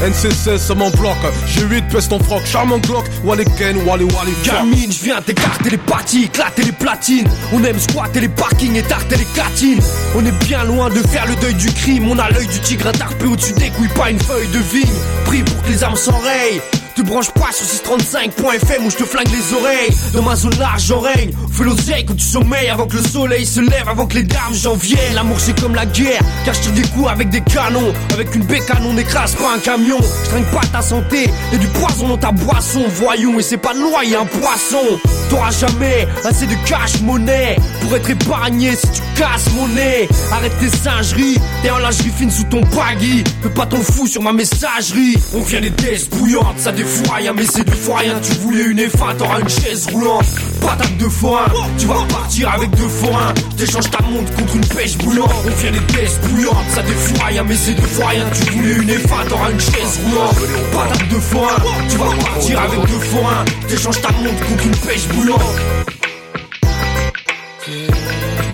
NC16, 0.02 0.58
ça 0.58 0.74
m'en 0.74 0.90
bloque. 0.90 1.16
J'ai 1.46 1.62
8 1.62 1.88
peste 1.88 2.10
ton 2.10 2.18
froc, 2.18 2.44
charmant 2.44 2.78
Glock. 2.78 3.06
Wally 3.24 3.44
Ken, 3.58 3.76
Wally 3.86 4.04
Wally. 4.04 4.32
Gamine, 4.44 4.92
je 4.92 5.04
viens 5.04 5.20
t'écarter 5.20 5.70
les 5.70 5.78
parties, 5.78 6.24
éclater 6.24 6.64
les 6.64 6.72
platines. 6.72 7.28
On 7.52 7.62
aime 7.64 7.78
squatter 7.78 8.20
les 8.20 8.28
parkings 8.28 8.76
et 8.76 8.82
tarter 8.82 9.16
les 9.16 9.26
catines. 9.34 9.80
On 10.14 10.24
est 10.24 10.44
bien 10.44 10.64
loin 10.64 10.90
de 10.90 11.00
faire 11.00 11.26
le 11.26 11.34
deuil 11.36 11.54
du 11.54 11.72
crime. 11.72 12.08
On 12.08 12.18
a 12.18 12.30
l'œil 12.30 12.46
du 12.46 12.60
tigre 12.60 12.88
intarpé 12.88 13.26
au-dessus 13.26 13.54
des 13.54 13.70
couilles, 13.70 13.88
pas 13.88 14.10
une 14.10 14.20
feuille 14.20 14.48
de 14.48 14.58
vigne. 14.58 14.94
Pris 15.24 15.42
pour 15.42 15.62
que 15.62 15.68
les 15.68 15.82
armes 15.82 15.96
s'enrayent. 15.96 16.60
Tu 16.96 17.02
branches 17.02 17.30
pas 17.32 17.52
sur 17.52 17.66
635.fm 17.66 18.86
où 18.86 18.90
je 18.90 18.96
te 18.96 19.04
flingue 19.04 19.28
les 19.28 19.52
oreilles. 19.54 19.90
Dans 20.14 20.22
ma 20.22 20.34
zone 20.34 20.58
large, 20.58 20.84
j'en 20.86 21.00
règne. 21.00 21.30
Fais 21.52 21.64
l'oseille 21.64 22.06
quand 22.06 22.14
tu 22.14 22.24
sommeilles 22.24 22.70
avant 22.70 22.86
que 22.86 22.96
le 22.96 23.02
soleil 23.02 23.44
se 23.44 23.60
lève, 23.60 23.86
avant 23.86 24.06
que 24.06 24.14
les 24.14 24.22
dames 24.22 24.54
j'en 24.54 24.76
viennent. 24.76 25.14
L'amour 25.14 25.36
c'est 25.38 25.60
comme 25.60 25.74
la 25.74 25.84
guerre, 25.84 26.22
car 26.46 26.54
je 26.54 26.60
tire 26.62 26.72
des 26.72 26.88
coups 26.88 27.10
avec 27.10 27.28
des 27.28 27.42
canons. 27.42 27.92
Avec 28.14 28.34
une 28.34 28.44
bécane, 28.44 28.82
on 28.86 28.94
n'écrase 28.94 29.34
pas 29.34 29.54
un 29.54 29.58
camion. 29.58 29.98
Je 30.00 30.54
pas 30.54 30.66
ta 30.72 30.80
santé, 30.80 31.28
y'a 31.52 31.58
du 31.58 31.66
poison 31.66 32.08
dans 32.08 32.16
ta 32.16 32.32
boisson. 32.32 32.84
Voyons, 32.94 33.38
et 33.38 33.42
c'est 33.42 33.58
pas 33.58 33.74
de 33.74 34.08
y'a 34.08 34.20
un 34.20 34.24
poisson. 34.24 34.98
T'auras 35.28 35.50
jamais 35.50 36.08
assez 36.24 36.46
de 36.46 36.54
cash 36.66 37.02
monnaie 37.02 37.56
pour 37.82 37.94
être 37.94 38.08
épargné 38.08 38.74
si 38.74 38.86
tu 38.88 39.02
casses 39.20 39.52
mon 39.54 39.68
nez. 39.68 40.08
Arrête 40.32 40.58
tes 40.60 40.74
singeries, 40.74 41.38
t'es 41.62 41.68
en 41.68 41.78
lingerie 41.78 42.12
fine 42.16 42.30
sous 42.30 42.44
ton 42.44 42.62
baggy. 42.62 43.22
Fais 43.42 43.50
pas 43.50 43.66
ton 43.66 43.82
fou 43.82 44.06
sur 44.06 44.22
ma 44.22 44.32
messagerie. 44.32 45.18
On 45.34 45.42
vient 45.42 45.60
des 45.60 45.72
tests 45.72 46.14
bouillantes, 46.14 46.58
ça 46.58 46.72
défouraille, 46.86 47.30
mais 47.34 47.44
c'est 47.44 47.64
rien. 47.94 48.20
Tu 48.20 48.32
voulais 48.40 48.64
une 48.64 48.78
F1, 48.78 49.16
t'auras 49.16 49.40
une 49.40 49.48
chaise 49.48 49.86
roulante. 49.92 50.26
Patate 50.60 50.96
de 50.98 51.08
foin, 51.08 51.44
tu 51.78 51.86
vas 51.86 52.04
partir 52.08 52.52
avec 52.52 52.70
deux 52.70 52.88
forains. 52.88 53.34
T'échanges 53.56 53.90
ta 53.90 54.02
montre 54.02 54.32
contre 54.36 54.56
une 54.56 54.66
pêche 54.66 54.96
bouillante. 54.98 55.30
On 55.46 55.50
vient 55.50 55.72
des 55.72 55.86
tests 55.92 56.20
bouillantes, 56.26 56.70
ça 56.74 56.82
défouraille, 56.82 57.40
mais 57.46 57.56
c'est 57.56 57.74
deux 57.74 57.82
fois 57.82 58.08
rien. 58.08 58.24
Tu 58.32 58.52
voulais 58.52 58.74
une 58.74 58.90
F1, 58.90 59.28
t'auras 59.28 59.50
une 59.50 59.60
chaise 59.60 60.00
roulante. 60.04 60.36
Patate 60.72 61.08
de 61.08 61.16
foin, 61.16 61.56
tu 61.90 61.96
vas 61.96 62.24
partir 62.24 62.60
avec 62.60 62.80
deux 62.80 63.00
forains. 63.00 63.44
T'échanges 63.68 64.00
ta 64.00 64.10
montre 64.12 64.46
contre 64.48 64.66
une 64.66 64.76
pêche 64.76 65.08
bouillante. 65.08 65.40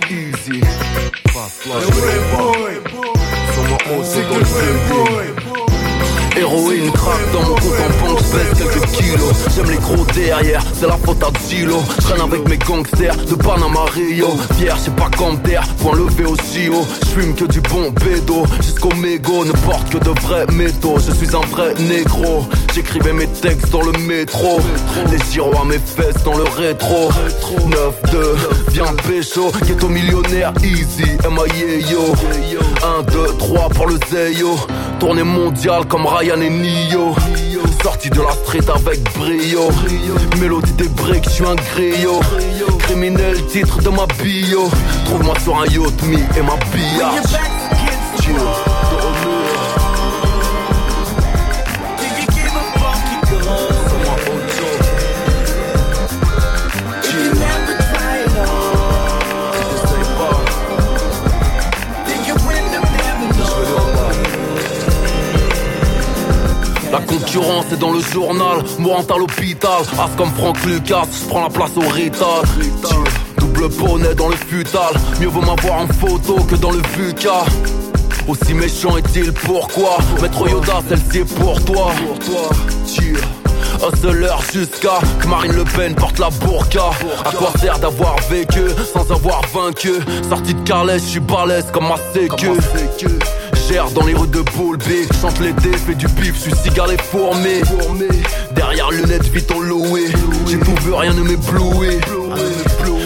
Easy. 0.09 0.61
Sur 3.53 3.63
mon 3.63 3.75
haut, 3.75 4.03
c'est 4.03 4.27
dans 4.27 4.37
le 4.37 4.43
building. 4.43 5.52
Héroïne 6.35 6.91
craque 6.91 7.31
dans 7.31 7.41
mon 7.41 7.55
compte 7.55 7.79
en 7.79 8.07
banque, 8.07 8.23
pèse 8.23 8.57
quelques 8.57 8.85
kilos. 8.91 9.33
J'aime 9.55 9.69
les 9.69 9.77
gros 9.77 10.05
derrière, 10.13 10.63
c'est 10.79 10.87
la 10.87 10.97
faute 10.97 11.21
à 11.23 11.29
Zilo. 11.47 11.81
Traîne 12.01 12.21
avec 12.21 12.47
mes 12.47 12.57
gangsters 12.57 13.15
de 13.15 13.35
Panama 13.35 13.85
Rio. 13.93 14.29
Fier, 14.57 14.75
j'ai 14.83 14.91
pas 14.91 15.09
comme 15.17 15.39
point 15.79 15.95
levé 15.95 16.25
aussi 16.25 16.69
haut. 16.69 16.85
Je 17.01 17.21
fume 17.21 17.35
que 17.35 17.45
du 17.45 17.61
bon 17.61 17.91
bédo, 17.91 18.45
jusqu'au 18.61 18.93
mégot, 18.95 19.45
ne 19.45 19.51
porte 19.51 19.89
que 19.89 19.97
de 19.97 20.19
vrais 20.21 20.45
métaux. 20.53 20.97
Je 21.05 21.13
suis 21.13 21.35
un 21.35 21.45
vrai 21.51 21.73
négro, 21.79 22.45
j'écrivais 22.73 23.13
mes 23.13 23.27
textes 23.27 23.69
dans 23.71 23.83
le 23.83 23.91
métro. 23.99 24.59
Les 25.11 25.19
gyros 25.31 25.61
à 25.61 25.65
mes 25.65 25.79
fesses 25.79 26.23
dans 26.23 26.37
le 26.37 26.43
rétro. 26.43 27.09
9-2, 28.11 28.17
viens 28.71 28.85
pécho, 29.07 29.51
ghetto 29.67 29.87
millionnaire, 29.87 30.53
easy, 30.63 31.17
M.I.A. 31.23 31.91
yo. 31.91 32.13
1, 32.99 33.03
2, 33.03 33.27
3 33.37 33.69
pour 33.69 33.87
le 33.87 33.99
Zeyo. 34.11 34.57
Tournée 35.03 35.23
mondiale 35.23 35.85
comme 35.85 36.05
Ryan 36.05 36.39
et 36.39 36.49
Nio. 36.49 37.13
Sorti 37.83 38.09
de 38.09 38.21
la 38.21 38.31
street 38.31 38.71
avec 38.73 39.03
brio. 39.15 39.69
Mélodie 40.39 40.71
des 40.71 40.87
breaks, 40.87 41.25
je 41.25 41.29
suis 41.29 41.45
un 41.45 41.55
griot. 41.55 42.21
Criminel, 42.79 43.45
titre 43.47 43.81
de 43.81 43.89
ma 43.89 44.05
bio. 44.23 44.69
Trouve-moi 45.03 45.35
sur 45.43 45.59
un 45.59 45.65
yacht, 45.65 46.03
me 46.03 46.15
et 46.15 46.41
ma 46.41 46.55
billard. 46.71 47.15
Dans 67.77 67.91
le 67.91 67.99
journal, 67.99 68.63
mourant 68.79 69.03
à 69.03 69.17
l'hôpital. 69.17 69.81
As 69.99 70.09
comme 70.17 70.31
Franck 70.31 70.63
Lucas, 70.65 71.07
prends 71.29 71.43
la 71.43 71.49
place 71.49 71.71
au 71.75 71.87
Rital. 71.89 72.43
Double 73.37 73.69
bonnet 73.69 74.15
dans 74.15 74.29
le 74.29 74.35
futal, 74.35 74.93
mieux 75.19 75.27
vaut 75.27 75.41
m'avoir 75.41 75.81
en 75.81 75.87
photo 75.87 76.35
que 76.43 76.55
dans 76.55 76.71
le 76.71 76.81
VUCA. 76.95 77.43
Aussi 78.27 78.53
méchant 78.53 78.97
est-il 78.97 79.33
pourquoi? 79.33 79.97
Maître 80.21 80.47
Yoda, 80.47 80.81
celle-ci 80.87 81.19
est 81.19 81.35
pour 81.39 81.63
toi. 81.65 81.91
Hustler 83.85 84.27
jusqu'à 84.53 84.99
que 85.19 85.27
Marine 85.27 85.53
Le 85.53 85.65
Pen 85.65 85.93
porte 85.95 86.17
la 86.19 86.29
burqa 86.29 86.91
À 87.25 87.31
quoi 87.31 87.51
sert 87.59 87.79
d'avoir 87.79 88.15
vécu 88.29 88.61
sans 88.93 89.11
avoir 89.11 89.41
vaincu? 89.53 89.93
Sorti 90.29 90.53
de 90.53 90.61
Carles, 90.61 90.93
je 90.93 90.99
suis 90.99 91.19
balèze 91.19 91.65
comme 91.73 91.87
ma 91.87 91.97
sécu 92.13 92.51
Dans 93.95 94.05
les 94.05 94.13
rues 94.13 94.27
de 94.27 94.41
Boulby 94.41 95.07
Chante 95.21 95.39
l'été, 95.39 95.71
fais 95.77 95.95
du 95.95 96.07
pif, 96.07 96.37
suis 96.37 96.53
cigare 96.55 96.91
et 96.91 96.97
fourmé 96.97 97.61
Derrière 98.51 98.91
lunettes, 98.91 99.27
vite 99.29 99.49
en 99.51 99.61
loué. 99.61 100.07
J'ai 100.47 100.59
tout 100.59 100.75
vu, 100.83 100.93
rien 100.93 101.13
ne 101.13 101.21
m'éblouit 101.21 101.97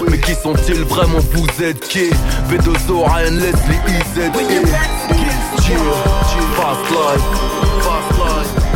Mais 0.09 0.19
qui 0.19 0.33
sont-ils 0.33 0.83
vraiment, 0.83 1.19
vous 1.31 1.63
êtes 1.63 1.87
qui? 1.87 2.09
V2O, 2.49 3.03
Ryan 3.05 3.31
Leslie, 3.31 3.79
IZ 3.87 4.31
fast 6.55 6.91
life, 6.91 7.21
fast 7.83 8.17
life 8.17 8.66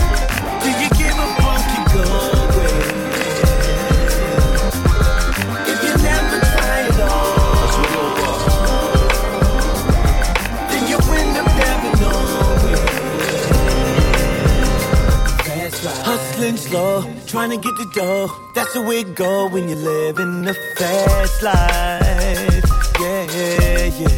trying 17.42 17.60
to 17.60 17.70
get 17.70 17.76
the 17.76 17.86
dough. 17.86 18.30
That's 18.54 18.72
the 18.74 18.84
way 18.84 19.00
it 19.00 19.16
go 19.16 19.50
when 19.50 19.68
you 19.68 19.76
live 19.76 20.20
in 20.20 20.46
the 20.46 20.54
fast 20.78 21.42
life. 21.42 22.64
Yeah, 23.00 23.24
yeah. 23.34 24.12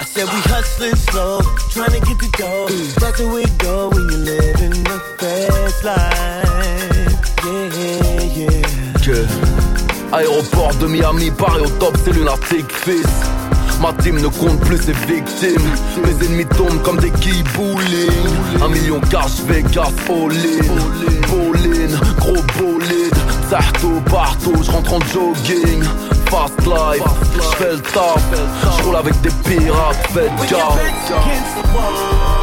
I 0.00 0.04
said 0.04 0.24
we 0.24 0.40
hustling 0.52 0.96
slow, 0.96 1.42
trying 1.74 1.90
to 1.90 2.00
get 2.00 2.18
the 2.24 2.30
dough. 2.38 2.68
That's 3.00 3.18
the 3.18 3.28
way 3.28 3.42
it 3.42 3.58
go 3.58 3.90
when 3.90 4.08
you 4.08 4.16
live 4.16 4.58
in 4.62 4.72
the 4.90 4.98
fast 5.20 5.84
life. 5.84 7.12
Yeah, 7.44 7.68
yeah. 8.38 8.92
que 9.04 9.26
Aéroport 10.14 10.74
de 10.76 10.86
Miami, 10.86 11.30
Paris 11.30 11.60
au 11.60 11.68
top, 11.78 11.94
c'est 12.02 12.12
lunatique 12.12 12.72
fils 12.72 13.04
Ma 13.80 13.92
team 14.02 14.16
ne 14.20 14.28
compte 14.28 14.60
plus 14.60 14.78
ses 14.78 14.92
victimes. 14.92 15.70
Mes 16.04 16.26
ennemis 16.26 16.46
tombent 16.46 16.82
comme 16.82 16.98
des 16.98 17.10
quilles 17.10 17.44
bowling 17.54 18.62
Un 18.62 18.68
million 18.68 19.00
cash 19.10 19.40
Vegas 19.46 19.92
all-in 20.08 21.28
Bowling, 21.28 21.94
gros 22.18 22.42
bolide 22.58 23.14
Sarto 23.50 24.00
partout, 24.10 24.54
je 24.62 24.70
rentre 24.70 24.94
en 24.94 25.00
jogging. 25.12 25.84
Fast 26.30 26.66
life, 26.66 27.02
je 27.34 27.56
fais 27.56 27.72
le 27.72 27.80
taf. 27.80 28.24
Je 28.78 28.82
roule 28.84 28.96
avec 28.96 29.20
des 29.20 29.30
pirates, 29.44 30.08
faites 30.12 30.50
gaffe 30.50 32.35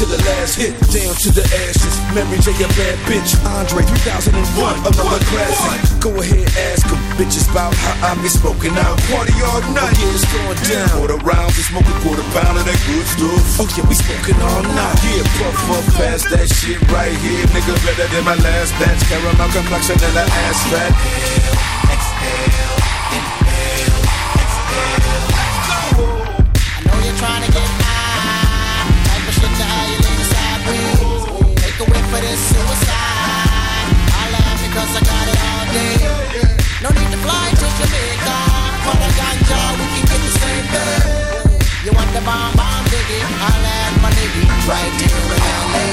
To 0.00 0.08
the 0.08 0.16
last 0.24 0.56
hit, 0.56 0.72
down 0.90 1.14
to 1.14 1.30
the 1.30 1.44
ashes. 1.68 1.94
Memory 2.10 2.40
J, 2.42 2.50
a 2.58 2.66
bad 2.74 2.96
bitch. 3.06 3.38
Andre 3.44 3.84
3001, 3.86 4.34
another 4.88 5.20
classic. 5.30 5.78
Go 6.02 6.10
ahead, 6.18 6.48
ask 6.72 6.88
them. 6.90 6.98
Bitches 7.14 7.46
about 7.52 7.70
how 7.76 8.10
I 8.10 8.16
be 8.18 8.26
smoking 8.26 8.74
out. 8.82 8.98
Party 9.12 9.36
all 9.46 9.62
night. 9.70 9.94
Yeah, 10.00 10.10
it's 10.16 10.26
going 10.32 10.58
down. 10.66 10.90
Quarter 10.96 11.22
rounds, 11.22 11.54
we 11.54 11.62
smoking 11.62 11.94
quarter 12.02 12.24
pound 12.34 12.58
of 12.58 12.64
that 12.66 12.80
good 12.88 13.06
stuff. 13.06 13.62
Oh, 13.62 13.68
yeah, 13.78 13.86
we 13.86 13.94
smoking 13.94 14.40
all 14.42 14.64
night. 14.74 14.96
Yeah, 15.06 15.22
puff, 15.38 15.54
puff, 15.70 15.86
pass 15.94 16.26
that 16.34 16.50
shit 16.50 16.82
right 16.90 17.14
here. 17.22 17.46
Nigga, 17.54 17.76
better 17.86 18.08
than 18.10 18.24
my 18.26 18.34
last 18.42 18.74
batch. 18.82 18.98
Caramel 19.06 19.54
complexion 19.54 20.02
and 20.02 20.14
the 20.18 20.24
ass 20.24 20.58
fat. 20.72 20.90
Exhale, 21.94 22.74
exhale, 23.14 24.02
exhale, 24.40 25.30
exhale. 25.54 26.10
I 26.74 26.90
know 26.90 26.96
you're 27.06 27.20
trying 27.22 27.44
to 27.46 27.52
get 27.54 27.81
Because 34.72 34.96
I 34.96 35.00
got 35.04 35.28
it 35.28 35.36
all 35.36 35.66
day. 35.76 36.00
No 36.80 36.88
need 36.96 37.10
to 37.12 37.18
fly 37.20 37.44
to 37.60 37.66
Jamaica. 37.76 38.36
For 38.84 38.96
the 38.96 39.10
ganja, 39.20 39.60
we 39.76 39.84
can 39.92 40.04
get 40.08 40.20
the 40.24 40.32
same 40.40 40.66
thing. 40.72 41.04
You 41.84 41.92
want 41.92 42.08
the 42.16 42.22
bomb 42.24 42.56
bomb 42.56 42.84
diggy? 42.88 43.20
I'll 43.20 43.66
add 43.68 44.00
my 44.00 44.08
nigga 44.16 44.42
right 44.72 44.92
here 44.96 45.28
in 45.36 45.44
LA. 45.44 45.84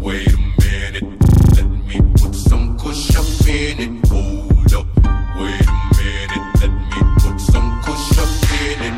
Wait 0.00 0.32
a 0.32 0.38
minute, 0.62 1.08
let 1.56 1.68
me 1.68 2.00
put 2.16 2.34
some 2.34 2.78
kush 2.78 3.14
up 3.16 3.28
in 3.46 3.80
it. 3.84 4.08
Hold 4.08 4.72
up, 4.72 4.86
wait 5.36 5.60
a 5.60 5.76
minute, 6.00 6.44
let 6.62 6.72
me 6.72 7.00
put 7.20 7.38
some 7.38 7.68
kush 7.84 8.16
up 8.16 8.32
in 8.64 8.80
it. 8.88 8.96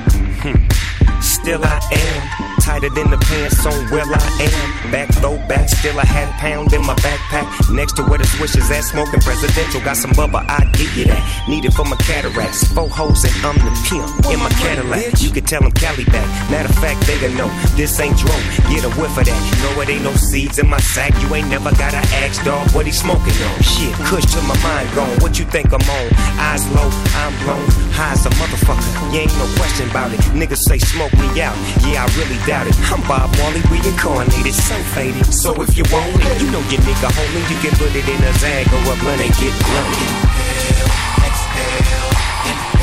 Still 1.21 1.65
I 1.65 1.81
am 1.91 2.52
tighter 2.63 2.89
than 2.91 3.11
the 3.11 3.19
pants 3.19 3.67
on 3.67 3.75
where 3.91 4.07
I 4.07 4.23
am. 4.47 4.91
Back 4.91 5.09
though 5.19 5.37
back, 5.51 5.69
still 5.69 5.99
a 5.99 6.07
half 6.07 6.31
pound 6.39 6.73
in 6.73 6.87
my 6.87 6.95
backpack. 7.03 7.47
Next 7.75 7.97
to 7.97 8.03
where 8.05 8.19
the 8.19 8.27
swishes 8.27 8.71
at, 8.71 8.85
smoking 8.85 9.21
presidential. 9.21 9.81
Got 9.81 9.97
some 9.97 10.13
bubba, 10.13 10.47
I 10.49 10.65
give 10.79 10.95
you 10.97 11.07
that. 11.07 11.23
Need 11.49 11.65
it 11.65 11.75
for 11.75 11.85
my 11.85 11.97
cataracts. 11.97 12.65
Four 12.73 12.89
hoes 12.89 13.25
and 13.25 13.35
I'm 13.45 13.59
the 13.59 13.73
pimp 13.91 14.07
in 14.31 14.39
my 14.39 14.51
Cadillac. 14.63 15.21
You 15.21 15.31
can 15.31 15.45
tell 15.45 15.61
them 15.61 15.73
Cali 15.73 16.05
back. 16.05 16.27
Matter 16.51 16.69
of 16.71 16.79
fact, 16.79 17.03
they 17.07 17.19
gonna 17.19 17.35
know 17.35 17.51
this 17.75 17.99
ain't 17.99 18.17
drone. 18.17 18.47
Get 18.71 18.85
a 18.87 18.91
whiff 18.95 19.19
of 19.19 19.27
that. 19.27 19.41
Know 19.63 19.83
it 19.83 19.89
ain't 19.91 20.05
no 20.05 20.15
seeds 20.15 20.59
in 20.59 20.69
my 20.69 20.81
sack. 20.81 21.11
You 21.21 21.35
ain't 21.35 21.49
never 21.49 21.71
gotta 21.75 22.03
ask 22.23 22.45
dog 22.45 22.71
what 22.71 22.87
he 22.87 22.93
smoking 22.93 23.35
on. 23.51 23.59
Shit, 23.63 23.93
kush 24.07 24.27
to 24.35 24.41
my 24.47 24.57
mind 24.63 24.87
gone. 24.95 25.19
What 25.19 25.39
you 25.39 25.45
think 25.47 25.75
I'm 25.75 25.83
on? 25.83 26.09
Eyes 26.39 26.63
low, 26.75 26.89
I'm 27.19 27.35
blown. 27.43 27.67
High 27.99 28.13
as 28.13 28.27
a 28.27 28.31
motherfucker. 28.31 29.13
You 29.13 29.21
ain't 29.21 29.37
no 29.37 29.47
question 29.59 29.89
about 29.91 30.13
it. 30.13 30.21
Niggas 30.37 30.63
say 30.69 30.79
smoke 30.79 31.13
me 31.15 31.41
out. 31.41 31.57
Yeah, 31.85 32.05
I 32.05 32.07
really 32.21 32.39
doubt 32.53 32.67
it. 32.67 32.77
I'm 32.93 33.01
Bob 33.09 33.33
Marley 33.39 33.63
reincarnated, 33.73 34.53
so 34.53 34.77
faded. 34.93 35.25
So 35.33 35.57
if 35.63 35.73
you 35.75 35.85
want 35.89 36.21
it, 36.21 36.43
you 36.43 36.51
know 36.53 36.61
your 36.69 36.83
nigga 36.85 37.09
homie. 37.17 37.41
You 37.49 37.57
can 37.65 37.73
put 37.81 37.97
it 37.97 38.07
in 38.07 38.21
a 38.21 38.33
zag 38.45 38.69
or 38.69 38.93
a 38.93 38.97
blunt 39.01 39.25
get 39.41 39.55
blunted. 39.65 40.11
Exhale, 41.25 42.13
exhale, 42.45 42.82